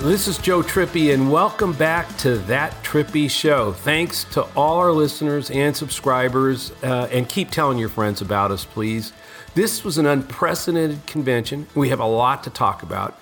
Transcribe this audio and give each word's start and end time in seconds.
This 0.00 0.28
is 0.28 0.38
Joe 0.38 0.62
Trippi, 0.62 1.12
and 1.12 1.28
welcome 1.28 1.72
back 1.72 2.16
to 2.18 2.38
That 2.38 2.72
Trippi 2.84 3.28
Show. 3.28 3.72
Thanks 3.72 4.22
to 4.32 4.42
all 4.54 4.76
our 4.76 4.92
listeners 4.92 5.50
and 5.50 5.76
subscribers, 5.76 6.70
uh, 6.84 7.08
and 7.10 7.28
keep 7.28 7.50
telling 7.50 7.78
your 7.78 7.88
friends 7.88 8.22
about 8.22 8.52
us, 8.52 8.64
please. 8.64 9.12
This 9.56 9.82
was 9.82 9.98
an 9.98 10.06
unprecedented 10.06 11.04
convention. 11.06 11.66
We 11.74 11.88
have 11.88 11.98
a 11.98 12.06
lot 12.06 12.44
to 12.44 12.50
talk 12.50 12.84
about. 12.84 13.18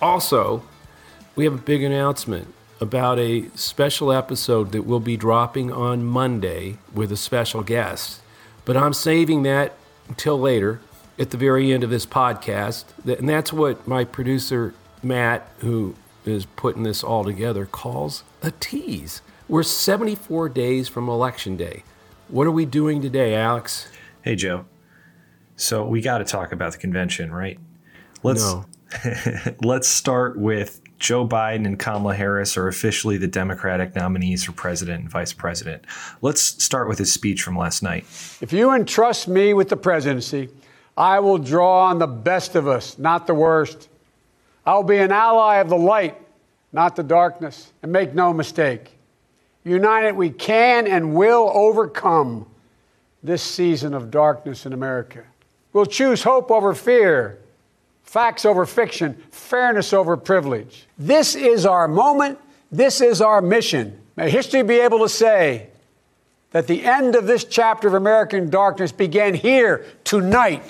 Also, 0.00 0.62
we 1.34 1.42
have 1.46 1.54
a 1.54 1.58
big 1.58 1.82
announcement 1.82 2.54
about 2.80 3.18
a 3.18 3.48
special 3.56 4.12
episode 4.12 4.70
that 4.70 4.82
will 4.82 5.00
be 5.00 5.16
dropping 5.16 5.72
on 5.72 6.04
Monday 6.04 6.78
with 6.94 7.10
a 7.10 7.16
special 7.16 7.64
guest. 7.64 8.20
But 8.64 8.76
I'm 8.76 8.94
saving 8.94 9.42
that 9.42 9.74
until 10.08 10.38
later 10.38 10.80
at 11.18 11.30
the 11.30 11.36
very 11.36 11.72
end 11.72 11.82
of 11.82 11.90
this 11.90 12.06
podcast. 12.06 12.84
And 13.04 13.28
that's 13.28 13.52
what 13.52 13.88
my 13.88 14.04
producer, 14.04 14.74
Matt, 15.02 15.48
who 15.58 15.96
is 16.24 16.46
putting 16.46 16.82
this 16.82 17.02
all 17.02 17.24
together, 17.24 17.66
calls 17.66 18.24
a 18.42 18.50
tease. 18.52 19.22
We're 19.48 19.62
74 19.62 20.48
days 20.50 20.88
from 20.88 21.08
Election 21.08 21.56
Day. 21.56 21.82
What 22.28 22.46
are 22.46 22.52
we 22.52 22.64
doing 22.64 23.02
today, 23.02 23.34
Alex? 23.34 23.88
Hey, 24.22 24.36
Joe. 24.36 24.66
So 25.56 25.86
we 25.86 26.00
got 26.00 26.18
to 26.18 26.24
talk 26.24 26.52
about 26.52 26.72
the 26.72 26.78
convention, 26.78 27.32
right? 27.32 27.58
Let's 28.22 28.42
No. 28.42 28.66
let's 29.62 29.88
start 29.88 30.38
with 30.38 30.80
Joe 30.98 31.26
Biden 31.26 31.66
and 31.66 31.78
Kamala 31.78 32.14
Harris 32.14 32.56
are 32.56 32.68
officially 32.68 33.16
the 33.16 33.26
Democratic 33.26 33.94
nominees 33.94 34.44
for 34.44 34.52
president 34.52 35.02
and 35.02 35.10
vice 35.10 35.32
president. 35.32 35.84
Let's 36.22 36.40
start 36.42 36.88
with 36.88 36.98
his 36.98 37.12
speech 37.12 37.42
from 37.42 37.56
last 37.56 37.82
night. 37.82 38.04
If 38.40 38.52
you 38.52 38.72
entrust 38.72 39.28
me 39.28 39.54
with 39.54 39.68
the 39.68 39.76
presidency, 39.76 40.48
I 40.96 41.20
will 41.20 41.38
draw 41.38 41.86
on 41.86 41.98
the 41.98 42.06
best 42.06 42.54
of 42.54 42.68
us, 42.68 42.98
not 42.98 43.26
the 43.26 43.34
worst. 43.34 43.88
I 44.64 44.74
will 44.74 44.82
be 44.82 44.98
an 44.98 45.12
ally 45.12 45.56
of 45.56 45.68
the 45.68 45.76
light, 45.76 46.16
not 46.72 46.96
the 46.96 47.02
darkness. 47.02 47.72
And 47.82 47.92
make 47.92 48.14
no 48.14 48.32
mistake, 48.32 48.96
united 49.64 50.14
we 50.14 50.30
can 50.30 50.86
and 50.86 51.14
will 51.14 51.50
overcome 51.52 52.46
this 53.22 53.42
season 53.42 53.94
of 53.94 54.10
darkness 54.10 54.66
in 54.66 54.72
America. 54.72 55.24
We'll 55.72 55.86
choose 55.86 56.22
hope 56.22 56.50
over 56.50 56.74
fear, 56.74 57.38
facts 58.02 58.44
over 58.44 58.66
fiction, 58.66 59.22
fairness 59.30 59.92
over 59.92 60.16
privilege. 60.16 60.86
This 60.98 61.34
is 61.34 61.64
our 61.66 61.86
moment. 61.86 62.38
This 62.72 63.00
is 63.00 63.20
our 63.20 63.40
mission. 63.40 63.98
May 64.16 64.30
history 64.30 64.62
be 64.62 64.80
able 64.80 65.00
to 65.00 65.08
say 65.08 65.68
that 66.50 66.66
the 66.66 66.84
end 66.84 67.14
of 67.14 67.26
this 67.26 67.44
chapter 67.44 67.86
of 67.88 67.94
American 67.94 68.50
darkness 68.50 68.90
began 68.92 69.34
here 69.34 69.84
tonight. 70.04 70.62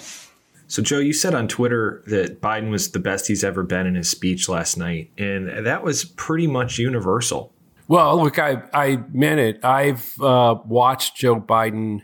So, 0.70 0.82
Joe, 0.82 1.00
you 1.00 1.12
said 1.12 1.34
on 1.34 1.48
Twitter 1.48 2.00
that 2.06 2.40
Biden 2.40 2.70
was 2.70 2.92
the 2.92 3.00
best 3.00 3.26
he's 3.26 3.42
ever 3.42 3.64
been 3.64 3.88
in 3.88 3.96
his 3.96 4.08
speech 4.08 4.48
last 4.48 4.76
night, 4.76 5.10
and 5.18 5.66
that 5.66 5.82
was 5.82 6.04
pretty 6.04 6.46
much 6.46 6.78
universal. 6.78 7.52
Well, 7.88 8.22
look, 8.22 8.38
I, 8.38 8.62
I 8.72 9.02
meant 9.12 9.40
it. 9.40 9.64
I've 9.64 10.14
uh, 10.22 10.54
watched 10.64 11.16
Joe 11.16 11.40
Biden 11.40 12.02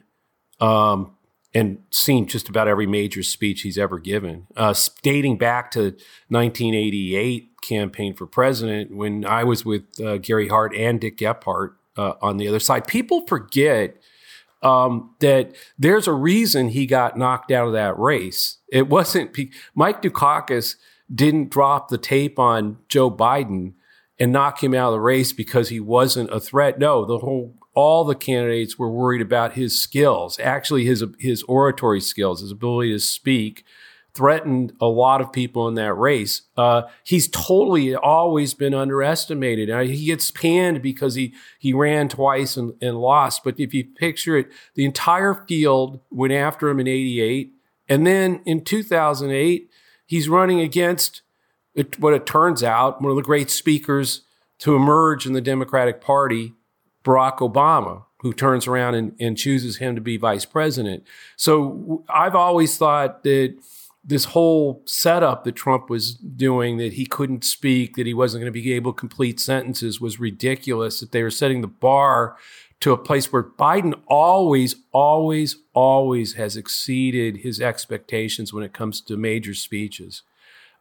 um, 0.61 1.15
and 1.55 1.79
seen 1.93 2.27
just 2.27 2.49
about 2.49 2.67
every 2.67 2.89
major 2.89 3.23
speech 3.23 3.61
he's 3.61 3.79
ever 3.79 4.01
given, 4.01 4.49
uh, 4.57 4.75
dating 5.01 5.39
back 5.39 5.71
to 5.71 5.95
1988 6.29 7.51
campaign 7.63 8.15
for 8.15 8.27
president 8.27 8.97
when 8.97 9.25
I 9.25 9.45
was 9.45 9.65
with 9.65 9.85
uh, 10.05 10.17
Gary 10.17 10.49
Hart 10.49 10.75
and 10.75 11.01
Dick 11.01 11.19
Gephardt 11.19 11.75
uh, 11.97 12.15
on 12.21 12.37
the 12.37 12.49
other 12.49 12.59
side. 12.59 12.89
People 12.89 13.25
forget 13.29 13.97
um, 14.63 15.15
that 15.21 15.55
there's 15.79 16.07
a 16.07 16.13
reason 16.13 16.69
he 16.69 16.87
got 16.87 17.19
knocked 17.19 17.51
out 17.51 17.67
of 17.67 17.73
that 17.75 17.99
race. 17.99 18.59
It 18.69 18.89
wasn't 18.89 19.37
Mike 19.75 20.03
Dukakis 20.03 20.77
didn't 21.13 21.51
drop 21.51 21.89
the 21.89 21.99
tape 21.99 22.39
on 22.39 22.79
Joe 22.89 23.11
Biden 23.11 23.75
and 24.19 24.33
knock 24.33 24.63
him 24.63 24.75
out 24.75 24.89
of 24.89 24.95
the 24.95 25.01
race 25.01 25.33
because 25.33 25.69
he 25.69 25.81
wasn't 25.81 26.31
a 26.33 26.41
threat. 26.41 26.79
No, 26.79 27.05
the 27.05 27.19
whole 27.19 27.55
all 27.75 28.05
the 28.05 28.15
candidates 28.15 28.79
were 28.79 28.91
worried 28.91 29.21
about 29.21 29.53
his 29.53 29.81
skills, 29.81 30.39
actually 30.41 30.85
his 30.85 31.05
his 31.19 31.43
oratory 31.45 32.01
skills, 32.01 32.41
his 32.41 32.51
ability 32.51 32.93
to 32.93 32.99
speak, 32.99 33.65
threatened 34.17 34.73
a 34.81 34.87
lot 34.87 35.21
of 35.21 35.33
people 35.33 35.69
in 35.69 35.75
that 35.75 35.93
race. 35.95 36.43
Uh, 36.57 36.83
he's 37.05 37.29
totally 37.29 37.95
always 37.95 38.55
been 38.55 38.73
underestimated. 38.73 39.69
Uh, 39.69 39.81
he 39.81 40.07
gets 40.07 40.31
panned 40.31 40.81
because 40.83 41.15
he 41.15 41.35
he 41.59 41.73
ran 41.73 42.09
twice 42.09 42.57
and, 42.57 42.73
and 42.81 42.99
lost. 42.99 43.45
But 43.45 43.61
if 43.61 43.75
you 43.75 43.85
picture 43.85 44.39
it, 44.39 44.49
the 44.75 44.85
entire 44.87 45.35
field 45.47 46.01
went 46.11 46.33
after 46.33 46.69
him 46.69 46.81
in 46.81 46.89
'88, 46.89 47.53
and 47.89 48.07
then 48.07 48.41
in 48.47 48.65
2008, 48.65 49.71
he's 50.07 50.29
running 50.29 50.61
against 50.61 51.23
it, 51.75 52.01
what 52.01 52.15
it 52.15 52.25
turns 52.25 52.63
out 52.63 53.03
one 53.03 53.11
of 53.11 53.17
the 53.17 53.23
great 53.23 53.51
speakers 53.51 54.23
to 54.61 54.75
emerge 54.75 55.27
in 55.27 55.35
the 55.35 55.43
Democratic 55.43 56.01
Party, 56.01 56.55
Barack 57.05 57.39
Obama, 57.39 58.05
who 58.23 58.33
turns 58.33 58.67
around 58.67 58.95
and, 58.95 59.15
and 59.21 59.37
chooses 59.37 59.77
him 59.77 59.95
to 59.95 60.01
be 60.01 60.17
vice 60.17 60.47
president. 60.47 61.05
So 61.37 62.03
I've 62.09 62.35
always 62.35 62.79
thought 62.79 63.23
that 63.25 63.55
this 64.09 64.27
whole 64.27 64.83
setup 64.87 65.43
that 65.45 65.57
Trump 65.57 65.91
was 65.91 66.15
doing, 66.15 66.77
that 66.77 66.93
he 66.93 67.07
couldn't 67.07 67.45
speak, 67.45 67.97
that 67.97 68.07
he 68.07 68.15
wasn't 68.15 68.41
going 68.41 68.53
to 68.53 68.61
be 68.61 68.73
able 68.73 68.93
to 68.93 68.99
complete 68.99 69.41
sentences, 69.41 70.01
was 70.01 70.21
ridiculous. 70.21 71.01
That 71.01 71.11
they 71.11 71.25
were 71.25 71.31
setting 71.31 71.61
the 71.61 71.67
bar 71.67 72.37
to 72.81 72.93
a 72.93 72.99
place 72.99 73.33
where 73.33 73.43
Biden 73.43 73.95
always, 74.07 74.77
always, 74.93 75.57
always 75.75 76.35
has 76.35 76.57
exceeded 76.57 77.39
his 77.39 77.61
expectations 77.61 78.53
when 78.53 78.63
it 78.63 78.73
comes 78.73 79.01
to 79.01 79.17
major 79.17 79.55
speeches. 79.55 80.23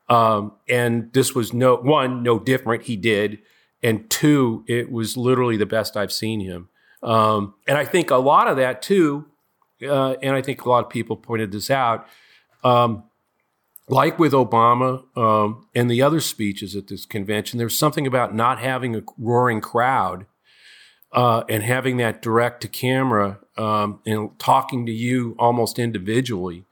Um, 0.07 0.53
and 0.69 1.11
this 1.13 1.33
was 1.33 1.51
no 1.51 1.77
one, 1.77 2.21
no 2.21 2.37
different. 2.37 2.83
He 2.83 2.95
did, 2.95 3.39
and 3.81 4.07
two, 4.09 4.63
it 4.67 4.91
was 4.91 5.17
literally 5.17 5.57
the 5.57 5.65
best 5.65 5.97
I've 5.97 6.11
seen 6.11 6.41
him. 6.41 6.69
Um, 7.01 7.55
and 7.67 7.75
I 7.77 7.85
think 7.85 8.11
a 8.11 8.17
lot 8.17 8.47
of 8.47 8.57
that 8.57 8.83
too, 8.83 9.25
uh, 9.81 10.11
and 10.21 10.35
I 10.35 10.43
think 10.43 10.63
a 10.63 10.69
lot 10.69 10.83
of 10.83 10.91
people 10.91 11.17
pointed 11.17 11.51
this 11.51 11.71
out. 11.71 12.07
Um, 12.63 13.03
like 13.87 14.17
with 14.17 14.33
Obama 14.33 15.03
um, 15.17 15.67
and 15.75 15.89
the 15.89 16.01
other 16.01 16.19
speeches 16.19 16.75
at 16.75 16.87
this 16.87 17.05
convention, 17.05 17.59
there's 17.59 17.77
something 17.77 18.07
about 18.07 18.33
not 18.33 18.59
having 18.59 18.95
a 18.95 19.03
roaring 19.17 19.61
crowd 19.61 20.25
uh, 21.11 21.43
and 21.47 21.63
having 21.63 21.97
that 21.97 22.21
direct 22.21 22.61
to 22.61 22.67
camera 22.67 23.39
um, 23.57 23.99
and 24.05 24.37
talking 24.39 24.85
to 24.85 24.91
you 24.91 25.35
almost 25.37 25.79
individually 25.79 26.65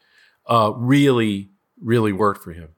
uh, 0.47 0.73
really, 0.75 1.49
really 1.81 2.11
worked 2.11 2.43
for 2.43 2.51
him. 2.51 2.69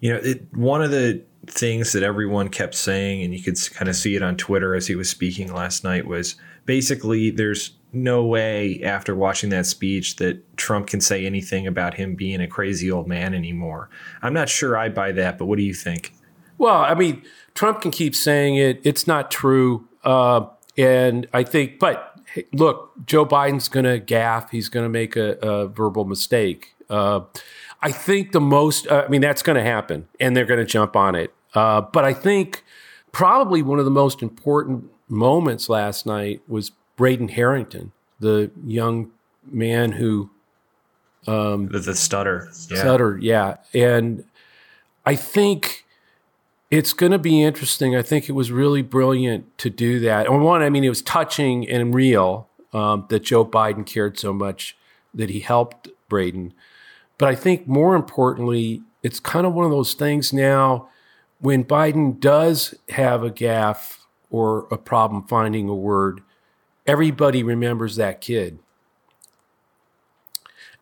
You 0.00 0.14
know, 0.14 0.20
it, 0.22 0.54
one 0.54 0.82
of 0.82 0.90
the 0.90 1.24
things 1.46 1.92
that 1.92 2.02
everyone 2.02 2.48
kept 2.48 2.74
saying, 2.74 3.22
and 3.22 3.34
you 3.34 3.42
could 3.42 3.56
kind 3.72 3.88
of 3.88 3.96
see 3.96 4.16
it 4.16 4.22
on 4.22 4.36
Twitter 4.36 4.74
as 4.74 4.86
he 4.86 4.96
was 4.96 5.08
speaking 5.08 5.52
last 5.52 5.84
night, 5.84 6.06
was 6.06 6.36
basically 6.64 7.30
there's 7.30 7.76
no 7.94 8.24
way 8.24 8.82
after 8.82 9.14
watching 9.14 9.50
that 9.50 9.66
speech 9.66 10.16
that 10.16 10.56
Trump 10.56 10.86
can 10.86 11.00
say 11.00 11.26
anything 11.26 11.66
about 11.66 11.94
him 11.94 12.14
being 12.14 12.40
a 12.40 12.46
crazy 12.46 12.90
old 12.90 13.06
man 13.06 13.34
anymore. 13.34 13.88
I'm 14.22 14.32
not 14.32 14.48
sure 14.48 14.76
I 14.76 14.88
buy 14.88 15.12
that, 15.12 15.38
but 15.38 15.46
what 15.46 15.58
do 15.58 15.64
you 15.64 15.74
think? 15.74 16.12
Well, 16.58 16.76
I 16.76 16.94
mean, 16.94 17.22
Trump 17.54 17.80
can 17.80 17.90
keep 17.90 18.14
saying 18.14 18.56
it. 18.56 18.80
It's 18.84 19.06
not 19.06 19.30
true. 19.30 19.88
Uh, 20.02 20.46
and 20.76 21.26
I 21.32 21.42
think, 21.42 21.78
but 21.78 22.18
hey, 22.32 22.44
look, 22.52 22.92
Joe 23.06 23.26
Biden's 23.26 23.68
going 23.68 23.84
to 23.84 23.98
gaff. 23.98 24.50
He's 24.50 24.68
going 24.68 24.84
to 24.84 24.90
make 24.90 25.16
a, 25.16 25.32
a, 25.40 25.66
verbal 25.68 26.04
mistake. 26.04 26.74
Uh, 26.90 27.20
I 27.80 27.92
think 27.92 28.32
the 28.32 28.40
most, 28.40 28.86
uh, 28.88 29.04
I 29.06 29.08
mean, 29.08 29.20
that's 29.20 29.42
going 29.42 29.56
to 29.56 29.62
happen 29.62 30.08
and 30.20 30.36
they're 30.36 30.44
going 30.44 30.60
to 30.60 30.66
jump 30.66 30.96
on 30.96 31.14
it. 31.14 31.32
Uh, 31.54 31.80
but 31.80 32.04
I 32.04 32.12
think 32.12 32.64
probably 33.12 33.62
one 33.62 33.78
of 33.78 33.84
the 33.84 33.90
most 33.90 34.22
important 34.22 34.90
moments 35.08 35.68
last 35.68 36.06
night 36.06 36.42
was 36.48 36.72
Braden 36.96 37.28
Harrington, 37.28 37.92
the 38.20 38.50
young 38.64 39.10
man 39.50 39.92
who 39.92 40.30
um, 41.26 41.68
the, 41.68 41.78
the 41.78 41.94
stutter, 41.94 42.50
yeah. 42.70 42.78
stutter, 42.78 43.18
yeah. 43.18 43.56
And 43.72 44.24
I 45.06 45.16
think 45.16 45.84
it's 46.70 46.92
going 46.92 47.12
to 47.12 47.18
be 47.18 47.42
interesting. 47.42 47.96
I 47.96 48.02
think 48.02 48.28
it 48.28 48.32
was 48.32 48.50
really 48.50 48.82
brilliant 48.82 49.56
to 49.58 49.70
do 49.70 50.00
that. 50.00 50.26
And 50.26 50.42
one, 50.42 50.62
I 50.62 50.70
mean, 50.70 50.84
it 50.84 50.88
was 50.88 51.02
touching 51.02 51.68
and 51.68 51.94
real 51.94 52.48
um, 52.72 53.06
that 53.08 53.20
Joe 53.20 53.44
Biden 53.44 53.86
cared 53.86 54.18
so 54.18 54.32
much 54.32 54.76
that 55.14 55.30
he 55.30 55.40
helped 55.40 55.88
Braden. 56.08 56.52
But 57.16 57.28
I 57.28 57.34
think 57.34 57.66
more 57.66 57.94
importantly, 57.94 58.82
it's 59.02 59.20
kind 59.20 59.46
of 59.46 59.54
one 59.54 59.64
of 59.64 59.70
those 59.70 59.94
things 59.94 60.32
now 60.32 60.88
when 61.38 61.64
Biden 61.64 62.18
does 62.18 62.74
have 62.90 63.22
a 63.22 63.30
gaffe 63.30 63.98
or 64.30 64.66
a 64.70 64.78
problem 64.78 65.24
finding 65.26 65.68
a 65.68 65.74
word, 65.74 66.22
everybody 66.86 67.42
remembers 67.42 67.96
that 67.96 68.20
kid. 68.20 68.58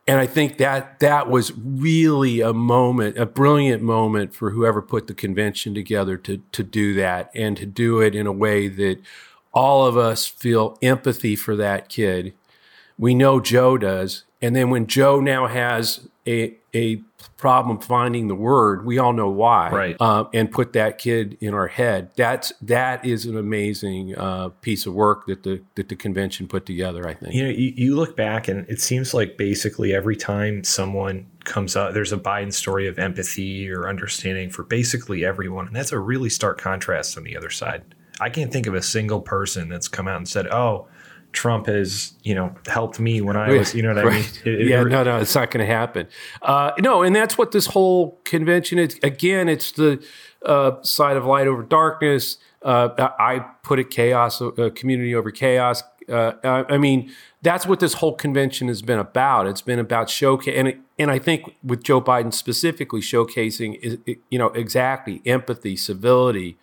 And 0.06 0.18
I 0.18 0.26
think 0.26 0.58
that 0.58 0.98
that 0.98 1.30
was 1.30 1.52
really 1.56 2.40
a 2.40 2.52
moment, 2.52 3.16
a 3.16 3.26
brilliant 3.26 3.82
moment 3.82 4.34
for 4.34 4.50
whoever 4.50 4.82
put 4.82 5.06
the 5.06 5.14
convention 5.14 5.74
together 5.74 6.16
to, 6.18 6.42
to 6.50 6.64
do 6.64 6.92
that 6.94 7.30
and 7.34 7.56
to 7.56 7.66
do 7.66 8.00
it 8.00 8.16
in 8.16 8.26
a 8.26 8.32
way 8.32 8.66
that 8.66 9.00
all 9.54 9.86
of 9.86 9.96
us 9.96 10.26
feel 10.26 10.76
empathy 10.82 11.36
for 11.36 11.54
that 11.54 11.88
kid. 11.88 12.34
We 12.98 13.14
know 13.14 13.38
Joe 13.38 13.78
does. 13.78 14.24
And 14.42 14.54
then 14.54 14.70
when 14.70 14.86
Joe 14.86 15.20
now 15.20 15.46
has 15.46 16.08
a 16.26 16.54
a 16.74 16.96
problem 17.36 17.78
finding 17.78 18.28
the 18.28 18.34
word, 18.34 18.84
we 18.86 18.98
all 18.98 19.12
know 19.12 19.28
why, 19.28 19.70
Right. 19.70 19.96
Uh, 20.00 20.24
and 20.32 20.50
put 20.50 20.72
that 20.72 20.96
kid 20.96 21.36
in 21.40 21.52
our 21.52 21.66
head. 21.68 22.10
That's 22.16 22.52
that 22.62 23.04
is 23.04 23.26
an 23.26 23.36
amazing 23.36 24.16
uh, 24.16 24.48
piece 24.60 24.86
of 24.86 24.94
work 24.94 25.26
that 25.26 25.42
the 25.42 25.62
that 25.74 25.88
the 25.88 25.96
convention 25.96 26.48
put 26.48 26.66
together. 26.66 27.06
I 27.06 27.14
think. 27.14 27.34
You 27.34 27.44
know, 27.44 27.50
you, 27.50 27.72
you 27.76 27.96
look 27.96 28.16
back 28.16 28.48
and 28.48 28.68
it 28.68 28.80
seems 28.80 29.14
like 29.14 29.36
basically 29.36 29.94
every 29.94 30.16
time 30.16 30.64
someone 30.64 31.26
comes 31.44 31.76
up, 31.76 31.94
there's 31.94 32.12
a 32.12 32.18
Biden 32.18 32.52
story 32.52 32.86
of 32.86 32.98
empathy 32.98 33.70
or 33.70 33.88
understanding 33.88 34.50
for 34.50 34.62
basically 34.62 35.24
everyone. 35.24 35.66
And 35.66 35.76
that's 35.76 35.92
a 35.92 35.98
really 35.98 36.30
stark 36.30 36.58
contrast 36.58 37.16
on 37.16 37.24
the 37.24 37.36
other 37.36 37.50
side. 37.50 37.82
I 38.20 38.30
can't 38.30 38.52
think 38.52 38.66
of 38.66 38.74
a 38.74 38.82
single 38.82 39.20
person 39.20 39.68
that's 39.68 39.88
come 39.88 40.06
out 40.06 40.18
and 40.18 40.28
said, 40.28 40.46
oh, 40.46 40.86
Trump 41.32 41.66
has, 41.66 42.12
you 42.22 42.34
know, 42.34 42.54
helped 42.66 43.00
me 43.00 43.20
when 43.20 43.36
I 43.36 43.50
was, 43.52 43.74
you 43.74 43.82
know 43.82 43.94
what 43.94 43.98
I 43.98 44.02
mean? 44.10 44.12
Right. 44.12 44.42
It- 44.46 44.60
it- 44.60 44.66
yeah, 44.68 44.82
no, 44.84 45.02
no, 45.02 45.18
it's 45.18 45.34
not 45.34 45.50
going 45.50 45.66
to 45.66 45.72
happen. 45.72 46.06
Uh, 46.42 46.72
no, 46.78 47.02
and 47.02 47.14
that's 47.14 47.36
what 47.38 47.52
this 47.52 47.66
whole 47.66 48.20
convention 48.24 48.78
is. 48.78 48.98
Again, 49.02 49.48
it's 49.48 49.72
the 49.72 50.02
uh, 50.44 50.82
side 50.82 51.16
of 51.16 51.24
light 51.24 51.46
over 51.46 51.62
darkness. 51.62 52.38
Uh, 52.62 52.88
I 53.18 53.40
put 53.62 53.78
it 53.78 53.90
chaos, 53.90 54.40
uh, 54.40 54.70
community 54.74 55.14
over 55.14 55.30
chaos. 55.30 55.82
Uh, 56.08 56.32
I 56.44 56.74
I 56.74 56.78
mean, 56.78 57.12
that's 57.42 57.64
what 57.66 57.80
this 57.80 57.94
whole 57.94 58.14
convention 58.14 58.68
has 58.68 58.82
been 58.82 58.98
about. 58.98 59.46
It's 59.46 59.62
been 59.62 59.78
about 59.78 60.10
showcase, 60.10 60.54
and 60.56 60.68
it, 60.68 60.78
and 60.98 61.10
I 61.10 61.18
think 61.18 61.56
with 61.64 61.82
Joe 61.84 62.00
Biden 62.00 62.32
specifically 62.34 63.00
showcasing, 63.00 63.98
you 64.30 64.38
know, 64.38 64.48
exactly 64.48 65.22
empathy, 65.26 65.76
civility, 65.76 66.56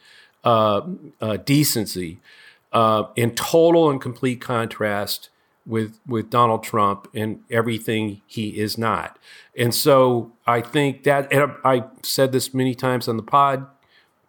uh, 0.43 0.81
uh, 1.21 1.37
decency, 1.37 2.19
uh, 2.71 3.05
in 3.15 3.31
total 3.31 3.89
and 3.89 4.01
complete 4.01 4.41
contrast 4.41 5.29
with 5.65 5.99
with 6.07 6.29
Donald 6.29 6.63
Trump 6.63 7.07
and 7.13 7.41
everything 7.51 8.21
he 8.25 8.59
is 8.59 8.77
not. 8.77 9.19
And 9.57 9.73
so 9.73 10.31
I 10.47 10.61
think 10.61 11.03
that, 11.03 11.31
and 11.31 11.51
I 11.63 11.83
said 12.01 12.31
this 12.31 12.53
many 12.53 12.73
times 12.73 13.07
on 13.07 13.17
the 13.17 13.23
pod, 13.23 13.67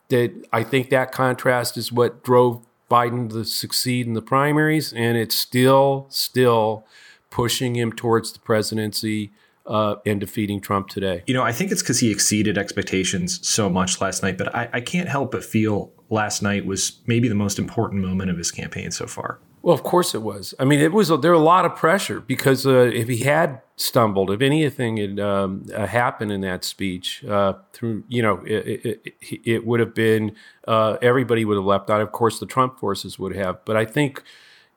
that 0.08 0.32
I 0.52 0.62
think 0.62 0.90
that 0.90 1.12
contrast 1.12 1.76
is 1.76 1.90
what 1.92 2.22
drove 2.22 2.66
Biden 2.90 3.31
to 3.31 3.44
succeed 3.44 4.06
in 4.06 4.14
the 4.14 4.22
primaries, 4.22 4.92
and 4.92 5.16
it's 5.16 5.34
still 5.34 6.06
still 6.10 6.84
pushing 7.31 7.76
him 7.76 7.92
towards 7.92 8.32
the 8.32 8.40
presidency 8.40 9.31
uh, 9.66 9.96
and 10.04 10.19
defeating 10.20 10.60
Trump 10.60 10.88
today. 10.88 11.22
You 11.26 11.34
know, 11.34 11.44
I 11.44 11.52
think 11.52 11.70
it's 11.70 11.81
because 11.81 12.00
he 12.00 12.10
exceeded 12.10 12.58
expectations 12.58 13.46
so 13.46 13.70
much 13.70 14.00
last 14.00 14.22
night, 14.22 14.37
but 14.37 14.54
I, 14.54 14.69
I 14.72 14.81
can't 14.81 15.08
help 15.08 15.31
but 15.31 15.44
feel 15.44 15.92
last 16.11 16.43
night 16.43 16.67
was 16.67 17.01
maybe 17.07 17.29
the 17.29 17.35
most 17.35 17.59
important 17.59 18.03
moment 18.03 18.31
of 18.31 18.37
his 18.37 18.51
campaign 18.51 18.91
so 18.91 19.07
far. 19.07 19.39
Well, 19.62 19.75
of 19.75 19.83
course 19.83 20.15
it 20.15 20.23
was. 20.23 20.55
I 20.59 20.65
mean, 20.65 20.81
it 20.81 20.93
was 20.93 21.09
there 21.09 21.33
was 21.33 21.41
a 21.41 21.45
lot 21.45 21.67
of 21.67 21.77
pressure 21.77 22.21
because 22.21 22.67
uh, 22.67 22.91
if 22.95 23.09
he 23.09 23.19
had 23.19 23.61
stumbled, 23.77 24.31
if 24.31 24.41
anything 24.41 24.97
had 24.97 25.21
um, 25.21 25.67
uh, 25.75 25.87
happened 25.87 26.33
in 26.33 26.41
that 26.41 26.65
speech, 26.65 27.23
uh, 27.25 27.55
through 27.73 28.05
you 28.09 28.23
know, 28.23 28.43
it, 28.47 29.03
it, 29.21 29.45
it, 29.45 29.67
would 29.67 29.79
have 29.81 29.95
been 29.95 30.35
uh, 30.67 30.97
everybody 31.03 31.45
would 31.45 31.57
have 31.57 31.65
left 31.65 31.91
out. 31.91 32.01
Of 32.01 32.11
course, 32.11 32.39
the 32.39 32.47
Trump 32.47 32.79
forces 32.79 33.19
would 33.19 33.37
have. 33.37 33.62
But 33.67 33.77
I 33.77 33.85
think, 33.85 34.23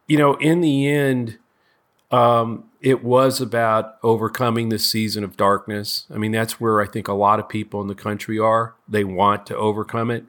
you 0.07 0.17
know, 0.17 0.33
in 0.35 0.59
the 0.59 0.89
end, 0.89 1.39
um, 2.11 2.65
it 2.81 3.05
was 3.05 3.39
about 3.39 3.95
overcoming 4.03 4.67
this 4.67 4.85
season 4.85 5.23
of 5.23 5.37
darkness. 5.37 6.07
I 6.13 6.17
mean, 6.17 6.33
that's 6.33 6.59
where 6.59 6.81
I 6.81 6.87
think 6.87 7.07
a 7.07 7.13
lot 7.13 7.39
of 7.39 7.47
people 7.47 7.79
in 7.79 7.87
the 7.87 7.95
country 7.95 8.37
are. 8.37 8.75
They 8.85 9.05
want 9.05 9.45
to 9.45 9.55
overcome 9.55 10.11
it. 10.11 10.25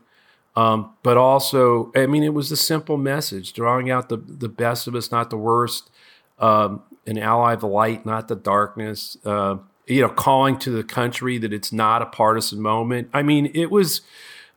Um, 0.57 0.95
but 1.03 1.17
also, 1.17 1.91
I 1.97 2.07
mean, 2.07 2.23
it 2.23 2.33
was 2.33 2.53
a 2.53 2.57
simple 2.57 2.97
message 2.97 3.53
drawing 3.53 3.91
out 3.91 4.09
the, 4.09 4.17
the 4.17 4.49
best 4.49 4.87
of 4.87 4.95
us, 4.95 5.11
not 5.11 5.31
the 5.31 5.37
worst, 5.37 5.91
um, 6.39 6.83
an 7.07 7.19
ally 7.19 7.55
of 7.55 7.61
the 7.61 7.69
light, 7.69 8.07
not 8.07 8.29
the 8.29 8.37
darkness, 8.37 9.17
uh, 9.25 9.57
you 9.87 10.01
know, 10.01 10.09
calling 10.09 10.59
to 10.61 10.71
the 10.71 10.85
country 10.85 11.39
that 11.39 11.53
it's 11.53 11.73
not 11.73 12.03
a 12.03 12.07
partisan 12.07 12.63
moment. 12.63 13.11
I 13.13 13.23
mean, 13.23 13.51
it 13.53 13.71
was, 13.71 14.03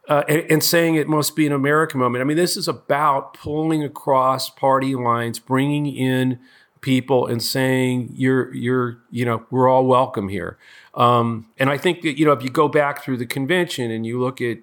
uh, 0.08 0.24
and, 0.30 0.46
and 0.52 0.64
saying 0.64 0.96
it 0.96 1.08
must 1.08 1.36
be 1.36 1.48
an 1.48 1.52
American 1.52 2.00
moment. 2.00 2.22
I 2.22 2.26
mean, 2.26 2.38
this 2.38 2.56
is 2.56 2.68
about 2.68 3.34
pulling 3.34 3.84
across 3.84 4.50
party 4.50 4.96
lines, 4.96 5.40
bringing 5.40 5.88
in 5.88 6.40
people 6.80 7.26
and 7.26 7.42
saying 7.42 8.14
you're 8.14 8.54
you're 8.54 9.00
you 9.10 9.26
know 9.26 9.46
we're 9.50 9.68
all 9.68 9.86
welcome 9.86 10.30
here 10.30 10.58
um, 10.94 11.48
and 11.58 11.70
i 11.72 11.78
think 11.78 12.02
that 12.02 12.18
you 12.20 12.26
know 12.26 12.32
if 12.32 12.44
you 12.44 12.50
go 12.50 12.68
back 12.68 13.04
through 13.04 13.18
the 13.18 13.26
convention 13.26 13.90
and 13.90 14.06
you 14.06 14.20
look 14.20 14.40
at 14.40 14.60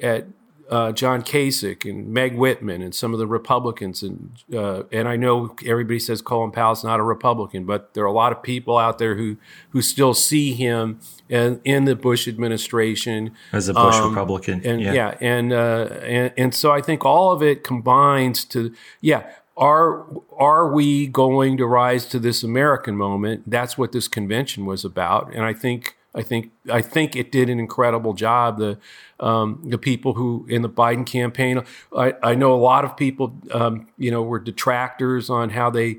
at 0.00 0.26
uh, 0.70 0.92
John 0.92 1.22
Kasich 1.22 1.88
and 1.88 2.08
Meg 2.08 2.36
Whitman 2.36 2.82
and 2.82 2.94
some 2.94 3.12
of 3.12 3.18
the 3.18 3.26
Republicans 3.26 4.02
and 4.02 4.30
uh, 4.54 4.82
and 4.90 5.08
I 5.08 5.16
know 5.16 5.54
everybody 5.64 5.98
says 5.98 6.20
Colin 6.22 6.50
Powell's 6.50 6.82
not 6.82 6.98
a 7.00 7.02
Republican, 7.02 7.64
but 7.64 7.94
there 7.94 8.04
are 8.04 8.08
a 8.08 8.12
lot 8.12 8.32
of 8.32 8.42
people 8.42 8.76
out 8.78 8.98
there 8.98 9.14
who 9.16 9.36
who 9.70 9.82
still 9.82 10.14
see 10.14 10.54
him 10.54 11.00
in, 11.28 11.60
in 11.64 11.84
the 11.84 11.94
Bush 11.94 12.26
administration 12.26 13.32
As 13.52 13.68
a 13.68 13.74
Bush 13.74 13.96
Um, 13.96 14.10
Republican. 14.10 14.64
and 14.64 14.80
yeah, 14.80 15.16
and, 15.20 15.52
uh, 15.52 15.88
and 16.02 16.32
and 16.36 16.54
so 16.54 16.72
I 16.72 16.80
think 16.80 17.04
all 17.04 17.32
of 17.32 17.42
it 17.42 17.62
combines 17.64 18.44
to 18.46 18.72
yeah. 19.00 19.30
Are 19.58 20.04
are 20.36 20.70
we 20.70 21.06
going 21.06 21.56
to 21.56 21.64
rise 21.66 22.04
to 22.10 22.18
this 22.18 22.42
American 22.42 22.94
moment? 22.94 23.44
That's 23.50 23.78
what 23.78 23.92
this 23.92 24.06
convention 24.06 24.66
was 24.66 24.84
about, 24.84 25.34
and 25.34 25.46
I 25.46 25.54
think 25.54 25.95
I 26.16 26.22
think 26.22 26.50
I 26.72 26.80
think 26.80 27.14
it 27.14 27.30
did 27.30 27.50
an 27.50 27.60
incredible 27.60 28.14
job. 28.14 28.58
The 28.58 28.78
um, 29.20 29.60
the 29.64 29.78
people 29.78 30.14
who 30.14 30.46
in 30.48 30.62
the 30.62 30.68
Biden 30.68 31.06
campaign, 31.06 31.62
I, 31.96 32.14
I 32.22 32.34
know 32.34 32.54
a 32.54 32.56
lot 32.56 32.84
of 32.84 32.96
people, 32.96 33.36
um, 33.52 33.88
you 33.98 34.10
know, 34.10 34.22
were 34.22 34.38
detractors 34.38 35.28
on 35.30 35.50
how 35.50 35.70
they 35.70 35.98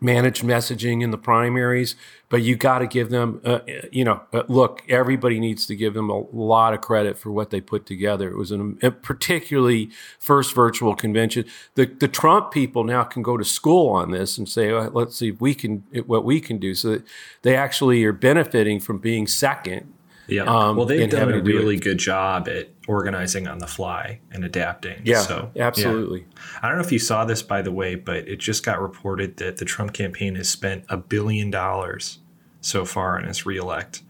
managed 0.00 0.42
messaging 0.42 1.02
in 1.02 1.10
the 1.10 1.18
primaries, 1.18 1.94
but 2.28 2.42
you 2.42 2.56
got 2.56 2.78
to 2.78 2.86
give 2.86 3.10
them, 3.10 3.40
uh, 3.44 3.60
you 3.92 4.04
know, 4.04 4.22
uh, 4.32 4.42
look, 4.48 4.82
everybody 4.88 5.38
needs 5.38 5.66
to 5.66 5.76
give 5.76 5.94
them 5.94 6.08
a 6.08 6.20
lot 6.32 6.72
of 6.72 6.80
credit 6.80 7.18
for 7.18 7.30
what 7.30 7.50
they 7.50 7.60
put 7.60 7.84
together. 7.84 8.30
It 8.30 8.36
was 8.36 8.50
an, 8.50 8.78
a 8.82 8.90
particularly 8.90 9.90
first 10.18 10.54
virtual 10.54 10.94
convention. 10.94 11.44
The 11.74 11.86
the 11.86 12.08
Trump 12.08 12.50
people 12.50 12.84
now 12.84 13.04
can 13.04 13.22
go 13.22 13.36
to 13.36 13.44
school 13.44 13.90
on 13.90 14.10
this 14.10 14.38
and 14.38 14.48
say, 14.48 14.70
"Oh, 14.70 14.90
let's 14.92 15.16
see 15.16 15.28
if 15.28 15.40
we 15.40 15.54
can 15.54 15.84
what 16.06 16.24
we 16.24 16.40
can 16.40 16.58
do. 16.58 16.74
So 16.74 17.02
they 17.42 17.56
actually 17.56 18.02
are 18.04 18.12
benefiting 18.12 18.80
from 18.80 18.98
being 18.98 19.26
second. 19.26 19.92
Yeah. 20.30 20.44
um, 20.44 20.76
well, 20.76 20.86
they've 20.86 21.08
done 21.10 21.28
a 21.28 21.32
to 21.32 21.42
do 21.42 21.50
really 21.58 21.76
good 21.76 21.98
job 21.98 22.48
at 22.48 22.68
organizing 22.88 23.46
on 23.48 23.58
the 23.58 23.66
fly 23.66 24.20
and 24.32 24.44
adapting. 24.44 25.02
Yeah, 25.04 25.20
So, 25.22 25.50
yeah. 25.54 25.66
absolutely. 25.66 26.26
I 26.62 26.68
don't 26.68 26.76
know 26.78 26.84
if 26.84 26.92
you 26.92 26.98
saw 26.98 27.24
this, 27.24 27.42
by 27.42 27.62
the 27.62 27.72
way, 27.72 27.94
but 27.94 28.28
it 28.28 28.36
just 28.38 28.64
got 28.64 28.80
reported 28.80 29.36
that 29.38 29.58
the 29.58 29.64
Trump 29.64 29.92
campaign 29.92 30.34
has 30.36 30.48
spent 30.48 30.84
a 30.88 30.96
billion 30.96 31.50
dollars 31.50 32.18
so 32.60 32.84
far 32.84 33.18
on 33.18 33.24
his 33.26 33.46
reelect. 33.46 34.02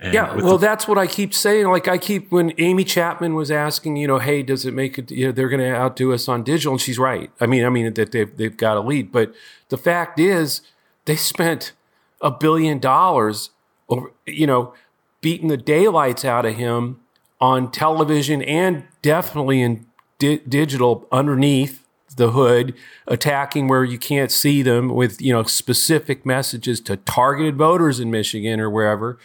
And 0.00 0.14
Yeah, 0.14 0.34
well, 0.36 0.58
the- 0.58 0.66
that's 0.66 0.86
what 0.86 0.96
I 0.96 1.06
keep 1.08 1.34
saying. 1.34 1.66
Like 1.66 1.88
I 1.88 1.98
keep 1.98 2.30
when 2.30 2.52
Amy 2.58 2.84
Chapman 2.84 3.34
was 3.34 3.50
asking, 3.50 3.96
you 3.96 4.06
know, 4.06 4.18
hey, 4.20 4.42
does 4.44 4.64
it 4.64 4.72
make 4.72 4.96
it? 4.96 5.10
You 5.10 5.26
know, 5.26 5.32
they're 5.32 5.48
going 5.48 5.60
to 5.60 5.74
outdo 5.74 6.12
us 6.12 6.28
on 6.28 6.44
digital, 6.44 6.74
and 6.74 6.80
she's 6.80 6.98
right. 7.00 7.30
I 7.40 7.46
mean, 7.46 7.64
I 7.64 7.68
mean 7.68 7.92
that 7.92 8.12
they've 8.12 8.36
they've 8.36 8.56
got 8.56 8.76
a 8.76 8.80
lead, 8.80 9.10
but 9.10 9.34
the 9.70 9.76
fact 9.78 10.20
is, 10.20 10.60
they 11.06 11.16
spent 11.16 11.72
a 12.20 12.30
billion 12.30 12.78
dollars 12.78 13.50
over, 13.88 14.12
you 14.26 14.46
know, 14.46 14.72
beating 15.20 15.48
the 15.48 15.56
daylights 15.56 16.24
out 16.24 16.46
of 16.46 16.56
him 16.56 17.00
on 17.40 17.70
television 17.70 18.42
and 18.42 18.84
definitely 19.02 19.60
in 19.60 19.86
di- 20.18 20.38
digital 20.38 21.06
underneath 21.10 21.84
the 22.16 22.32
hood, 22.32 22.74
attacking 23.06 23.68
where 23.68 23.84
you 23.84 23.98
can't 23.98 24.30
see 24.30 24.60
them 24.60 24.88
with 24.88 25.20
you 25.20 25.32
know 25.32 25.42
specific 25.44 26.26
messages 26.26 26.80
to 26.82 26.96
targeted 26.96 27.56
voters 27.56 28.00
in 28.00 28.10
Michigan 28.10 28.60
or 28.60 28.68
wherever. 28.68 29.18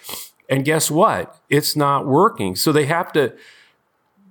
And 0.50 0.64
guess 0.64 0.92
what? 0.92 1.42
It's 1.50 1.76
not 1.76 2.06
working. 2.06 2.56
So 2.56 2.72
they 2.72 2.86
have 2.86 3.12
to. 3.14 3.34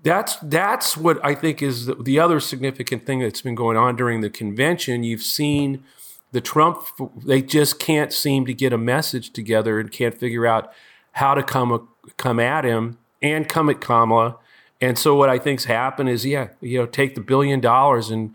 That's 0.03 0.37
that's 0.37 0.97
what 0.97 1.25
I 1.25 1.35
think 1.35 1.63
is 1.63 1.87
the, 1.87 1.95
the 1.95 2.19
other 2.19 2.41
significant 2.41 3.07
thing 3.07 3.21
that's 3.21 3.43
been 3.43 3.55
going 3.55 3.77
on 3.77 3.97
during 3.97 4.21
the 4.21 4.31
convention. 4.31 5.05
You've 5.05 5.23
seen 5.23 5.85
the 6.33 6.41
Trump. 6.41 6.87
They 7.25 7.43
just 7.43 7.79
can't 7.79 8.13
seem 8.13 8.47
to 8.47 8.55
get 8.55 8.73
a 8.73 8.79
message 8.79 9.33
together 9.33 9.79
and 9.79 9.93
can't 9.93 10.19
figure 10.19 10.47
out 10.47 10.73
how 11.13 11.35
to 11.35 11.43
come 11.43 11.89
come 12.17 12.41
at 12.41 12.65
him 12.65 12.99
and 13.21 13.49
come 13.49 13.71
at 13.71 13.81
Kamala. 13.81 14.37
And 14.81 14.99
so 14.99 15.15
what 15.15 15.29
I 15.29 15.39
think's 15.39 15.65
happened 15.65 16.09
is, 16.09 16.27
yeah, 16.27 16.49
you 16.61 16.79
know, 16.79 16.87
take 16.87 17.15
the 17.15 17.21
billion 17.21 17.61
dollars 17.61 18.11
and 18.11 18.35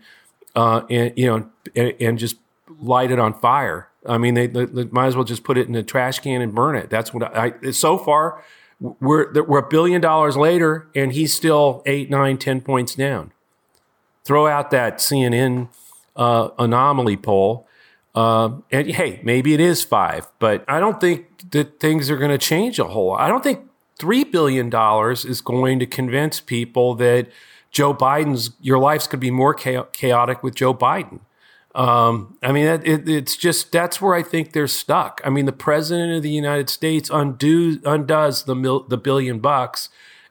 uh, 0.56 0.82
and 0.88 1.12
you 1.16 1.26
know, 1.26 1.50
and, 1.76 1.94
and 2.00 2.18
just 2.18 2.36
light 2.80 3.10
it 3.10 3.18
on 3.18 3.34
fire. 3.34 3.88
I 4.06 4.18
mean, 4.18 4.34
they, 4.34 4.46
they, 4.46 4.64
they 4.64 4.84
might 4.84 5.06
as 5.06 5.16
well 5.16 5.24
just 5.24 5.44
put 5.44 5.58
it 5.58 5.68
in 5.68 5.74
a 5.74 5.82
trash 5.82 6.20
can 6.20 6.40
and 6.40 6.54
burn 6.54 6.76
it. 6.76 6.88
That's 6.88 7.12
what 7.12 7.36
I. 7.36 7.70
So 7.72 7.98
far, 7.98 8.42
we're 8.80 9.30
we're 9.44 9.58
a 9.58 9.68
billion 9.68 10.00
dollars 10.00 10.36
later, 10.36 10.88
and 10.94 11.12
he's 11.12 11.34
still 11.34 11.82
eight, 11.84 12.08
nine, 12.08 12.38
ten 12.38 12.60
points 12.60 12.94
down. 12.94 13.32
Throw 14.24 14.46
out 14.46 14.70
that 14.70 14.98
CNN 14.98 15.68
uh, 16.16 16.50
anomaly 16.58 17.16
poll, 17.16 17.67
uh, 18.18 18.50
and 18.72 18.90
hey, 18.90 19.20
maybe 19.22 19.54
it 19.54 19.60
is 19.60 19.84
five, 19.84 20.26
but 20.40 20.64
I 20.66 20.80
don't 20.80 21.00
think 21.00 21.50
that 21.52 21.78
things 21.78 22.10
are 22.10 22.16
going 22.16 22.32
to 22.32 22.38
change 22.38 22.80
a 22.80 22.84
whole 22.84 23.08
lot. 23.08 23.20
I 23.20 23.28
don't 23.28 23.44
think 23.44 23.60
three 23.96 24.24
billion 24.24 24.68
dollars 24.68 25.24
is 25.24 25.40
going 25.40 25.78
to 25.78 25.86
convince 25.86 26.40
people 26.40 26.96
that 26.96 27.28
Joe 27.70 27.94
Biden's 27.94 28.50
your 28.60 28.80
life's 28.80 29.06
could 29.06 29.20
be 29.20 29.30
more 29.30 29.54
chaotic 29.54 30.42
with 30.42 30.56
Joe 30.56 30.74
Biden. 30.74 31.20
Um, 31.76 32.36
I 32.42 32.50
mean, 32.50 32.66
it, 32.66 33.08
it's 33.08 33.36
just 33.36 33.70
that's 33.70 34.00
where 34.00 34.16
I 34.16 34.24
think 34.24 34.52
they're 34.52 34.66
stuck. 34.66 35.20
I 35.24 35.30
mean, 35.30 35.46
the 35.46 35.52
president 35.52 36.12
of 36.16 36.24
the 36.24 36.30
United 36.30 36.68
States 36.68 37.08
undo, 37.12 37.80
undoes 37.84 38.44
the 38.44 38.56
mil, 38.56 38.80
the 38.80 38.98
billion 38.98 39.38
bucks 39.38 39.90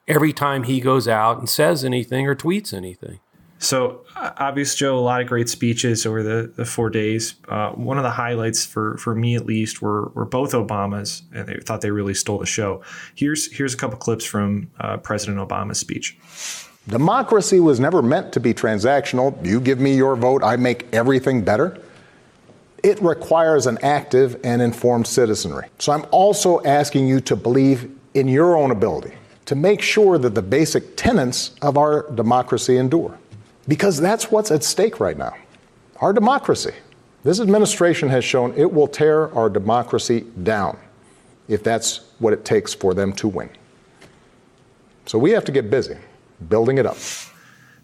every 0.09 0.33
time 0.33 0.63
he 0.63 0.81
goes 0.81 1.07
out 1.07 1.37
and 1.37 1.47
says 1.47 1.85
anything 1.85 2.27
or 2.27 2.35
tweets 2.35 2.73
anything. 2.73 3.21
So, 3.59 4.01
obvious, 4.37 4.75
Joe, 4.75 4.97
a 4.97 5.01
lot 5.01 5.21
of 5.21 5.27
great 5.27 5.49
speeches 5.49 6.05
over 6.05 6.23
the, 6.23 6.51
the 6.55 6.65
four 6.65 6.89
days. 6.89 7.35
Uh, 7.47 7.71
one 7.71 7.97
of 7.97 8.03
the 8.03 8.11
highlights 8.11 8.65
for, 8.65 8.97
for 8.97 9.15
me, 9.15 9.35
at 9.35 9.45
least, 9.45 9.81
were, 9.81 10.09
were 10.09 10.25
both 10.25 10.51
Obamas, 10.53 11.21
and 11.33 11.47
they 11.47 11.57
thought 11.59 11.81
they 11.81 11.91
really 11.91 12.13
stole 12.13 12.39
the 12.39 12.45
show. 12.45 12.81
Here's 13.15 13.51
here's 13.51 13.73
a 13.73 13.77
couple 13.77 13.97
clips 13.97 14.25
from 14.25 14.69
uh, 14.79 14.97
President 14.97 15.37
Obama's 15.37 15.79
speech. 15.79 16.17
Democracy 16.87 17.59
was 17.59 17.79
never 17.79 18.01
meant 18.01 18.31
to 18.33 18.39
be 18.39 18.53
transactional. 18.53 19.45
You 19.45 19.59
give 19.59 19.79
me 19.79 19.95
your 19.95 20.15
vote, 20.15 20.43
I 20.43 20.55
make 20.55 20.87
everything 20.93 21.43
better. 21.43 21.81
It 22.83 23.01
requires 23.01 23.67
an 23.67 23.77
active 23.81 24.39
and 24.43 24.61
informed 24.61 25.07
citizenry. 25.07 25.67
So 25.79 25.91
I'm 25.91 26.05
also 26.11 26.63
asking 26.63 27.07
you 27.07 27.19
to 27.21 27.35
believe 27.35 27.91
in 28.13 28.27
your 28.27 28.55
own 28.55 28.71
ability 28.71 29.13
to 29.47 29.55
make 29.55 29.81
sure 29.81 30.17
that 30.17 30.35
the 30.35 30.41
basic 30.41 30.97
tenets 30.97 31.55
of 31.61 31.77
our 31.77 32.09
democracy 32.11 32.77
endure. 32.77 33.17
Because 33.67 33.99
that's 33.99 34.31
what's 34.31 34.51
at 34.51 34.63
stake 34.63 34.99
right 34.99 35.17
now 35.17 35.35
our 35.99 36.13
democracy. 36.13 36.73
This 37.23 37.39
administration 37.39 38.09
has 38.09 38.23
shown 38.23 38.53
it 38.55 38.71
will 38.71 38.87
tear 38.87 39.33
our 39.33 39.49
democracy 39.49 40.21
down 40.43 40.77
if 41.47 41.63
that's 41.63 42.01
what 42.19 42.33
it 42.33 42.45
takes 42.45 42.73
for 42.73 42.93
them 42.93 43.13
to 43.13 43.27
win. 43.27 43.49
So 45.05 45.17
we 45.17 45.31
have 45.31 45.43
to 45.45 45.51
get 45.51 45.69
busy 45.69 45.97
building 46.49 46.77
it 46.77 46.85
up. 46.85 46.97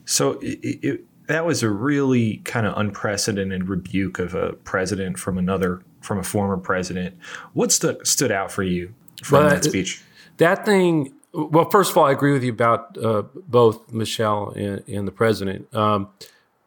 So 0.06 0.34
it, 0.42 0.60
it, 0.84 1.06
that 1.28 1.46
was 1.46 1.64
a 1.64 1.70
really 1.70 2.38
kind 2.38 2.68
of 2.68 2.78
unprecedented 2.78 3.70
rebuke 3.70 4.20
of 4.20 4.36
a 4.36 4.54
president 4.54 5.18
from 5.18 5.38
another, 5.38 5.82
from 6.02 6.20
a 6.20 6.24
former 6.24 6.58
president. 6.58 7.18
What 7.54 7.72
stu- 7.72 8.00
stood 8.04 8.32
out 8.32 8.52
for 8.52 8.64
you 8.64 8.94
from 9.24 9.40
well, 9.40 9.50
that 9.50 9.64
speech? 9.64 10.04
That 10.38 10.66
thing. 10.66 11.14
Well, 11.34 11.70
first 11.70 11.92
of 11.92 11.98
all, 11.98 12.06
I 12.06 12.12
agree 12.12 12.32
with 12.32 12.44
you 12.44 12.52
about 12.52 12.98
uh, 13.04 13.24
both 13.48 13.92
Michelle 13.92 14.50
and, 14.56 14.88
and 14.88 15.08
the 15.08 15.12
president. 15.12 15.74
Um, 15.74 16.10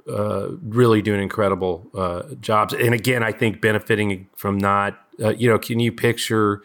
uh, 0.08 0.50
really 0.62 1.02
doing 1.02 1.20
incredible 1.20 1.88
uh, 1.94 2.23
jobs, 2.40 2.73
and 2.73 2.94
again, 2.94 3.23
I 3.23 3.32
think 3.32 3.61
benefiting 3.61 4.28
from 4.37 4.58
not. 4.58 4.99
Uh, 5.20 5.30
you 5.30 5.49
know, 5.49 5.58
can 5.58 5.80
you 5.80 5.90
picture 5.90 6.62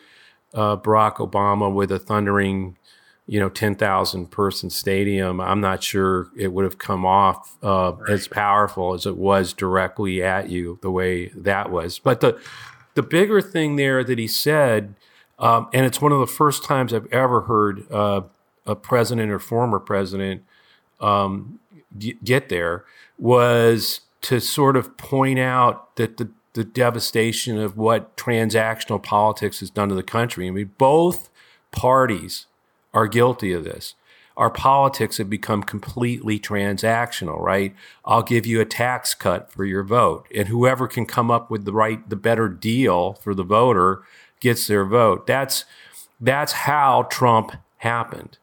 uh, 0.53 0.77
Barack 0.77 1.15
Obama 1.15 1.73
with 1.73 1.91
a 1.91 1.97
thundering 1.97 2.77
you 3.31 3.39
know, 3.39 3.47
10,000 3.47 4.29
person 4.29 4.69
stadium, 4.69 5.39
I'm 5.39 5.61
not 5.61 5.81
sure 5.81 6.27
it 6.35 6.51
would 6.51 6.65
have 6.65 6.77
come 6.77 7.05
off 7.05 7.55
uh, 7.63 7.93
right. 7.93 8.09
as 8.09 8.27
powerful 8.27 8.93
as 8.93 9.05
it 9.05 9.15
was 9.15 9.53
directly 9.53 10.21
at 10.21 10.49
you 10.49 10.79
the 10.81 10.91
way 10.91 11.27
that 11.29 11.71
was. 11.71 11.97
But 11.97 12.19
the, 12.19 12.37
the 12.95 13.03
bigger 13.03 13.41
thing 13.41 13.77
there 13.77 14.03
that 14.03 14.19
he 14.19 14.27
said, 14.27 14.95
um, 15.41 15.67
and 15.73 15.85
it's 15.85 15.99
one 15.99 16.11
of 16.11 16.19
the 16.19 16.27
first 16.27 16.63
times 16.63 16.93
I've 16.93 17.11
ever 17.11 17.41
heard 17.41 17.91
uh, 17.91 18.21
a 18.65 18.75
president 18.75 19.31
or 19.31 19.39
former 19.39 19.79
president 19.79 20.43
um, 20.99 21.59
get 22.23 22.49
there, 22.49 22.85
was 23.17 24.01
to 24.21 24.39
sort 24.39 24.77
of 24.77 24.95
point 24.97 25.39
out 25.39 25.95
that 25.95 26.17
the, 26.17 26.29
the 26.53 26.63
devastation 26.63 27.57
of 27.57 27.75
what 27.75 28.15
transactional 28.15 29.01
politics 29.01 29.59
has 29.59 29.69
done 29.69 29.89
to 29.89 29.95
the 29.95 30.03
country. 30.03 30.47
I 30.47 30.51
mean, 30.51 30.71
both 30.77 31.29
parties 31.71 32.45
are 32.93 33.07
guilty 33.07 33.51
of 33.51 33.63
this. 33.63 33.95
Our 34.37 34.49
politics 34.49 35.17
have 35.17 35.29
become 35.29 35.63
completely 35.63 36.39
transactional, 36.39 37.39
right? 37.39 37.75
I'll 38.05 38.23
give 38.23 38.45
you 38.45 38.61
a 38.61 38.65
tax 38.65 39.13
cut 39.13 39.51
for 39.51 39.65
your 39.65 39.83
vote, 39.83 40.27
and 40.33 40.47
whoever 40.47 40.87
can 40.87 41.05
come 41.05 41.29
up 41.29 41.51
with 41.51 41.65
the 41.65 41.73
right, 41.73 42.07
the 42.09 42.15
better 42.15 42.47
deal 42.47 43.13
for 43.13 43.33
the 43.33 43.43
voter 43.43 44.03
gets 44.41 44.67
their 44.67 44.83
vote. 44.83 45.25
That's 45.25 45.63
that's 46.19 46.51
how 46.51 47.07
Trump 47.09 47.53
happened. 47.77 48.37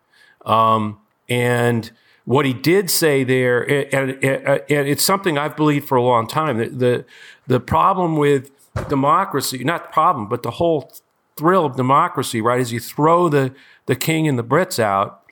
Um, 0.45 0.99
and 1.29 1.91
what 2.25 2.45
he 2.45 2.53
did 2.53 2.91
say 2.91 3.25
there, 3.25 3.63
and, 3.63 4.23
and, 4.23 4.61
it's 4.69 5.03
something 5.03 5.39
I've 5.39 5.57
believed 5.57 5.89
for 5.89 5.97
a 5.97 6.03
long 6.03 6.27
time. 6.27 6.59
The, 6.59 6.69
the, 6.69 7.05
the 7.47 7.61
problem 7.61 8.17
with 8.17 8.51
democracy, 8.89 9.65
not 9.65 9.85
the 9.85 9.93
problem, 9.93 10.29
but 10.29 10.43
the 10.43 10.53
whole 10.53 10.93
thrill 11.37 11.65
of 11.65 11.77
democracy, 11.77 12.41
right, 12.41 12.61
is 12.61 12.73
you 12.73 12.81
throw 12.81 13.29
the 13.29 13.55
the 13.87 13.97
king 13.97 14.29
and 14.29 14.39
the 14.39 14.45
Brits 14.45 14.79
out, 14.79 15.23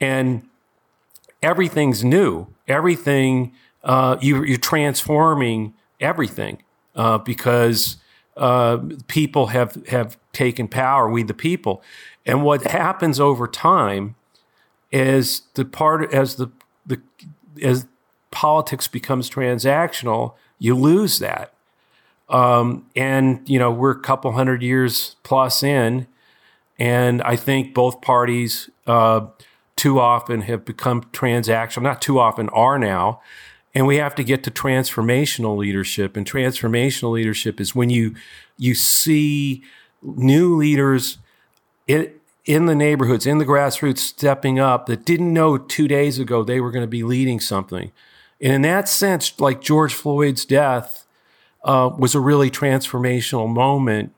and 0.00 0.46
everything's 1.42 2.04
new. 2.04 2.48
Everything 2.68 3.54
uh, 3.82 4.18
you, 4.20 4.42
are 4.42 4.56
transforming 4.58 5.72
everything 6.00 6.62
uh, 6.94 7.16
because 7.16 7.96
uh, 8.36 8.78
people 9.06 9.48
have 9.48 9.86
have 9.88 10.18
taken 10.32 10.68
power. 10.68 11.08
We 11.08 11.22
the 11.22 11.34
people, 11.34 11.82
and 12.24 12.42
what 12.42 12.64
happens 12.64 13.18
over 13.18 13.46
time 13.46 14.14
is 14.92 15.42
the 15.54 15.64
part 15.64 16.12
as 16.12 16.36
the 16.36 16.48
the 16.86 17.00
as 17.62 17.86
politics 18.30 18.88
becomes 18.88 19.30
transactional, 19.30 20.34
you 20.58 20.74
lose 20.74 21.18
that. 21.18 21.54
Um, 22.28 22.86
and 22.94 23.48
you 23.48 23.58
know 23.58 23.70
we're 23.70 23.92
a 23.92 24.00
couple 24.00 24.32
hundred 24.32 24.62
years 24.62 25.16
plus 25.22 25.62
in, 25.62 26.06
and 26.78 27.22
I 27.22 27.36
think 27.36 27.72
both 27.72 28.00
parties 28.00 28.68
uh, 28.86 29.26
too 29.76 30.00
often 30.00 30.42
have 30.42 30.64
become 30.64 31.02
transactional, 31.04 31.82
not 31.82 32.02
too 32.02 32.18
often 32.18 32.48
are 32.50 32.78
now. 32.78 33.20
And 33.76 33.86
we 33.86 33.96
have 33.96 34.14
to 34.14 34.24
get 34.24 34.42
to 34.44 34.50
transformational 34.50 35.54
leadership. 35.54 36.16
And 36.16 36.26
transformational 36.26 37.12
leadership 37.12 37.60
is 37.60 37.74
when 37.74 37.90
you 37.90 38.14
you 38.56 38.74
see 38.74 39.62
new 40.02 40.56
leaders 40.56 41.18
in, 41.86 42.10
in 42.46 42.64
the 42.64 42.74
neighborhoods, 42.74 43.26
in 43.26 43.36
the 43.36 43.44
grassroots, 43.44 43.98
stepping 43.98 44.58
up 44.58 44.86
that 44.86 45.04
didn't 45.04 45.30
know 45.30 45.58
two 45.58 45.86
days 45.86 46.18
ago 46.18 46.42
they 46.42 46.58
were 46.58 46.70
going 46.70 46.84
to 46.84 46.88
be 46.88 47.02
leading 47.02 47.38
something. 47.38 47.92
And 48.40 48.54
in 48.54 48.62
that 48.62 48.88
sense, 48.88 49.38
like 49.38 49.60
George 49.60 49.92
Floyd's 49.92 50.46
death 50.46 51.06
uh, 51.62 51.90
was 51.98 52.14
a 52.14 52.20
really 52.20 52.50
transformational 52.50 53.46
moment 53.46 54.14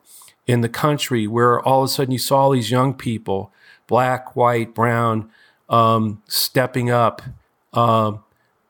in 0.47 0.61
the 0.61 0.69
country 0.69 1.27
where 1.27 1.61
all 1.61 1.83
of 1.83 1.87
a 1.87 1.89
sudden 1.89 2.13
you 2.13 2.19
saw 2.19 2.53
these 2.53 2.71
young 2.71 2.95
people, 2.95 3.53
black, 3.89 4.37
white, 4.37 4.73
brown, 4.73 5.29
um, 5.69 6.23
stepping 6.29 6.91
up 6.91 7.23
uh, 7.73 8.13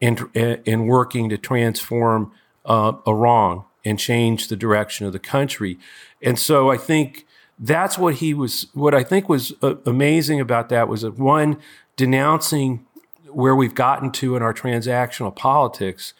and, 0.01 0.29
and 0.35 0.89
working 0.89 1.29
to 1.29 1.39
transform 1.39 2.33
uh, 2.65 2.93
a 3.07 3.15
wrong 3.15 3.65
and 3.85 3.99
change 3.99 4.49
the 4.49 4.57
direction 4.57 5.07
of 5.07 5.13
the 5.13 5.19
country. 5.19 5.79
And 6.23 6.39
so 6.39 6.71
I 6.71 6.77
think 6.77 7.27
that's 7.59 7.99
what 7.99 8.17
he 8.17 8.35
was, 8.35 8.67
what 8.75 8.95
I 8.95 9.03
think 9.03 9.29
was 9.29 9.53
uh, 9.63 9.77
amazing 9.87 10.41
about 10.41 10.69
that 10.69 10.89
was 10.89 11.03
that 11.03 11.19
one, 11.19 11.59
denouncing 11.97 12.87
where 13.31 13.57
we've 13.57 13.75
gotten 13.75 14.11
to 14.13 14.37
in 14.37 14.43
our 14.43 14.55
transactional 14.55 15.35
politics. 15.35 16.15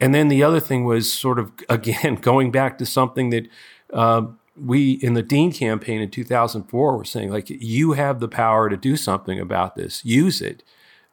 And 0.00 0.14
then 0.14 0.28
the 0.28 0.42
other 0.42 0.60
thing 0.60 0.84
was 0.84 1.12
sort 1.12 1.38
of, 1.38 1.52
again, 1.68 2.16
going 2.16 2.50
back 2.50 2.78
to 2.78 2.86
something 2.86 3.30
that 3.30 3.48
uh, 3.92 4.26
we 4.60 4.92
in 4.92 5.14
the 5.14 5.22
Dean 5.22 5.52
campaign 5.52 6.00
in 6.00 6.10
2004 6.10 6.96
were 6.96 7.04
saying 7.04 7.30
like 7.30 7.48
you 7.48 7.92
have 7.92 8.20
the 8.20 8.28
power 8.28 8.68
to 8.68 8.76
do 8.76 8.96
something 8.96 9.38
about 9.38 9.76
this. 9.76 10.04
Use 10.04 10.40
it. 10.40 10.62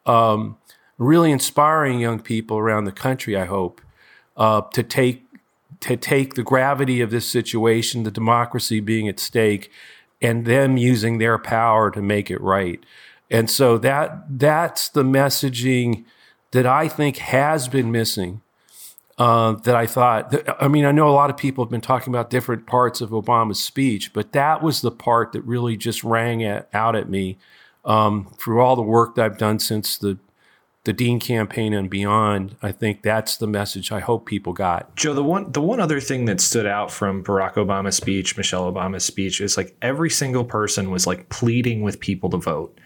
Um, 0.06 0.58
really 0.98 1.32
inspiring 1.32 2.00
young 2.00 2.20
people 2.20 2.58
around 2.58 2.86
the 2.86 2.92
country. 2.92 3.36
I 3.36 3.46
hope 3.46 3.82
uh, 4.38 4.62
to 4.74 4.84
take 4.84 5.24
to 5.82 5.98
take 5.98 6.34
the 6.34 6.44
gravity 6.44 7.02
of 7.02 7.12
this 7.12 7.28
situation, 7.28 8.04
the 8.04 8.12
democracy 8.12 8.80
being 8.80 9.08
at 9.08 9.20
stake, 9.20 9.72
and 10.22 10.46
them 10.46 10.78
using 10.78 11.18
their 11.18 11.38
power 11.38 11.92
to 11.92 12.02
make 12.02 12.32
it 12.32 12.42
right. 12.42 12.84
And 13.30 13.50
so 13.50 13.78
that 13.80 14.40
that's 14.40 14.90
the 14.90 15.04
messaging 15.04 16.06
that 16.52 16.66
I 16.66 16.88
think 16.88 17.18
has 17.18 17.68
been 17.68 17.92
missing 17.92 18.42
uh, 19.18 19.54
that 19.64 19.76
I 19.76 19.86
thought, 19.86 20.34
I 20.62 20.68
mean, 20.68 20.86
I 20.86 20.92
know 20.92 21.08
a 21.08 21.12
lot 21.12 21.30
of 21.30 21.38
people 21.38 21.64
have 21.64 21.72
been 21.72 21.82
talking 21.82 22.12
about 22.14 22.30
different 22.30 22.66
parts 22.66 23.02
of 23.02 23.12
Obama's 23.12 23.64
speech, 23.64 24.12
but 24.14 24.34
that 24.34 24.62
was 24.62 24.82
the 24.82 24.92
part 24.92 25.32
that 25.32 25.42
really 25.42 25.78
just 25.78 26.04
rang 26.04 26.44
at, 26.44 26.70
out 26.74 26.96
at 26.96 27.10
me 27.10 27.38
um, 27.86 28.34
through 28.38 28.62
all 28.62 28.76
the 28.76 28.82
work 28.82 29.16
that 29.16 29.26
I've 29.26 29.38
done 29.38 29.60
since 29.60 29.98
the 29.98 30.18
the 30.86 30.94
Dean 30.94 31.20
campaign 31.20 31.74
and 31.74 31.90
beyond. 31.90 32.56
I 32.62 32.72
think 32.72 33.02
that's 33.02 33.38
the 33.38 33.48
message 33.48 33.92
I 33.92 34.00
hope 34.00 34.26
people 34.26 34.54
got. 34.54 34.96
Joe, 34.96 35.14
the 35.14 35.24
one 35.24 35.52
the 35.52 35.62
one 35.62 35.80
other 35.80 36.00
thing 36.00 36.26
that 36.26 36.40
stood 36.40 36.66
out 36.66 36.92
from 36.92 37.24
Barack 37.24 37.56
Obama's 37.56 37.98
speech, 37.98 38.38
Michelle 38.38 38.72
Obama's 38.72 39.04
speech, 39.04 39.42
is 39.42 39.58
like 39.58 39.76
every 39.82 40.10
single 40.10 40.46
person 40.46 40.92
was 40.92 41.06
like 41.06 41.30
pleading 41.30 41.82
with 41.82 42.00
people 42.00 42.30
to 42.30 42.38
vote. 42.38 42.80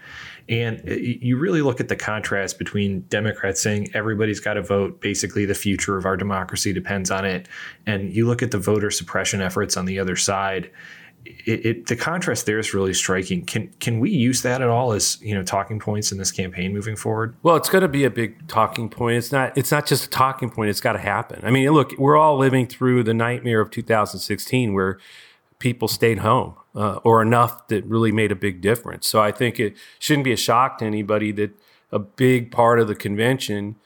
And 0.48 0.82
you 0.88 1.36
really 1.38 1.62
look 1.62 1.80
at 1.80 1.88
the 1.88 1.94
contrast 1.94 2.58
between 2.58 3.02
Democrats 3.02 3.60
saying 3.60 3.90
everybody's 3.94 4.40
got 4.40 4.54
to 4.54 4.62
vote, 4.62 5.00
basically 5.00 5.44
the 5.44 5.54
future 5.54 5.96
of 5.96 6.06
our 6.06 6.16
democracy 6.16 6.72
depends 6.72 7.08
on 7.10 7.24
it. 7.24 7.46
And 7.86 8.12
you 8.12 8.26
look 8.26 8.42
at 8.42 8.50
the 8.50 8.58
voter 8.58 8.90
suppression 8.90 9.40
efforts 9.40 9.76
on 9.76 9.84
the 9.84 10.00
other 10.00 10.16
side. 10.16 10.70
It, 11.24 11.66
it, 11.66 11.86
the 11.86 11.96
contrast 11.96 12.46
there 12.46 12.58
is 12.58 12.72
really 12.74 12.94
striking. 12.94 13.44
Can 13.44 13.68
can 13.80 14.00
we 14.00 14.10
use 14.10 14.42
that 14.42 14.62
at 14.62 14.68
all 14.68 14.92
as 14.92 15.20
you 15.20 15.34
know 15.34 15.42
talking 15.42 15.78
points 15.78 16.12
in 16.12 16.18
this 16.18 16.30
campaign 16.30 16.72
moving 16.72 16.96
forward? 16.96 17.34
Well, 17.42 17.56
it's 17.56 17.68
going 17.68 17.82
to 17.82 17.88
be 17.88 18.04
a 18.04 18.10
big 18.10 18.48
talking 18.48 18.88
point. 18.88 19.18
It's 19.18 19.32
not. 19.32 19.56
It's 19.56 19.70
not 19.70 19.86
just 19.86 20.06
a 20.06 20.10
talking 20.10 20.50
point. 20.50 20.70
It's 20.70 20.80
got 20.80 20.92
to 20.94 20.98
happen. 20.98 21.40
I 21.42 21.50
mean, 21.50 21.70
look, 21.70 21.92
we're 21.98 22.16
all 22.16 22.36
living 22.36 22.66
through 22.66 23.04
the 23.04 23.14
nightmare 23.14 23.60
of 23.60 23.70
2016, 23.70 24.72
where 24.72 24.98
people 25.58 25.88
stayed 25.88 26.18
home 26.18 26.54
uh, 26.74 26.96
or 27.04 27.22
enough 27.22 27.68
that 27.68 27.84
really 27.84 28.12
made 28.12 28.32
a 28.32 28.36
big 28.36 28.60
difference. 28.60 29.06
So 29.06 29.20
I 29.20 29.32
think 29.32 29.60
it 29.60 29.76
shouldn't 29.98 30.24
be 30.24 30.32
a 30.32 30.36
shock 30.36 30.78
to 30.78 30.84
anybody 30.84 31.32
that 31.32 31.50
a 31.92 31.98
big 31.98 32.50
part 32.50 32.80
of 32.80 32.88
the 32.88 32.94
convention 32.94 33.76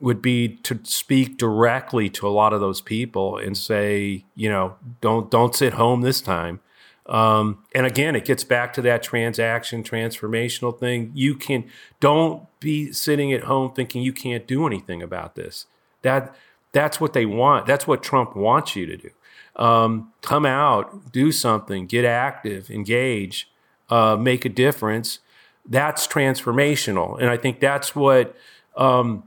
would 0.00 0.20
be 0.20 0.48
to 0.48 0.78
speak 0.82 1.38
directly 1.38 2.10
to 2.10 2.28
a 2.28 2.30
lot 2.30 2.52
of 2.52 2.60
those 2.60 2.80
people 2.80 3.38
and 3.38 3.56
say, 3.56 4.24
you 4.34 4.48
know, 4.48 4.76
don't 5.00 5.30
don't 5.30 5.54
sit 5.54 5.74
home 5.74 6.02
this 6.02 6.20
time. 6.20 6.60
Um, 7.06 7.64
and 7.74 7.86
again, 7.86 8.16
it 8.16 8.24
gets 8.24 8.44
back 8.44 8.72
to 8.74 8.82
that 8.82 9.02
transaction 9.02 9.82
transformational 9.82 10.78
thing. 10.78 11.10
You 11.14 11.34
can 11.34 11.64
don't 12.00 12.46
be 12.60 12.92
sitting 12.92 13.32
at 13.32 13.44
home 13.44 13.72
thinking 13.72 14.02
you 14.02 14.12
can't 14.12 14.46
do 14.46 14.66
anything 14.66 15.02
about 15.02 15.34
this. 15.34 15.66
That 16.02 16.34
that's 16.72 17.00
what 17.00 17.12
they 17.12 17.26
want. 17.26 17.66
That's 17.66 17.86
what 17.86 18.02
Trump 18.02 18.34
wants 18.34 18.74
you 18.74 18.86
to 18.86 18.96
do. 18.96 19.10
Um, 19.56 20.12
come 20.22 20.46
out, 20.46 21.12
do 21.12 21.30
something, 21.30 21.86
get 21.86 22.04
active, 22.04 22.70
engage, 22.70 23.50
uh, 23.90 24.16
make 24.16 24.44
a 24.44 24.48
difference. 24.48 25.20
That's 25.66 26.06
transformational, 26.06 27.18
and 27.18 27.30
I 27.30 27.36
think 27.36 27.60
that's 27.60 27.94
what 27.94 28.34
um, 28.76 29.24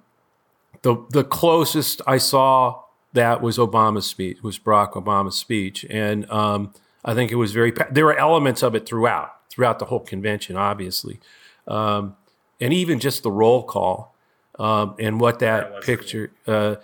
the 0.82 1.04
the 1.10 1.24
closest 1.24 2.02
I 2.08 2.18
saw 2.18 2.82
that 3.14 3.42
was 3.42 3.58
Obama's 3.58 4.06
speech, 4.06 4.44
was 4.44 4.60
Barack 4.60 4.94
Obama's 4.94 5.38
speech, 5.38 5.86
and 5.90 6.30
um, 6.30 6.74
I 7.06 7.14
think 7.14 7.32
it 7.32 7.36
was 7.36 7.52
very. 7.52 7.74
There 7.92 8.06
were 8.06 8.18
elements 8.18 8.64
of 8.64 8.76
it 8.76 8.86
throughout, 8.86 9.32
throughout 9.50 9.80
the 9.80 9.86
whole 9.86 10.00
convention, 10.00 10.56
obviously, 10.56 11.20
um, 11.68 12.16
and 12.60 12.74
even 12.74 13.00
just 13.00 13.24
the 13.24 13.32
roll 13.32 13.64
call 13.64 14.16
um, 14.60 14.96
and 15.00 15.20
what 15.20 15.40
that, 15.40 15.72
that 15.72 15.84
picture. 15.84 16.32
Uh, 16.46 16.76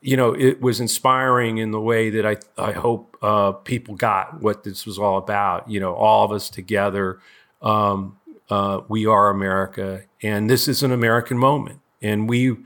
you 0.00 0.16
know, 0.16 0.32
it 0.32 0.60
was 0.60 0.80
inspiring 0.80 1.58
in 1.58 1.70
the 1.70 1.80
way 1.80 2.10
that 2.10 2.26
I 2.26 2.36
I 2.58 2.72
hope 2.72 3.16
uh, 3.22 3.52
people 3.52 3.94
got 3.94 4.42
what 4.42 4.64
this 4.64 4.84
was 4.84 4.98
all 4.98 5.18
about. 5.18 5.70
You 5.70 5.80
know, 5.80 5.94
all 5.94 6.24
of 6.24 6.32
us 6.32 6.50
together. 6.50 7.20
Um, 7.60 8.18
uh, 8.50 8.82
we 8.88 9.06
are 9.06 9.30
America, 9.30 10.02
and 10.22 10.50
this 10.50 10.68
is 10.68 10.82
an 10.82 10.92
American 10.92 11.38
moment, 11.38 11.80
and 12.02 12.28
we 12.28 12.56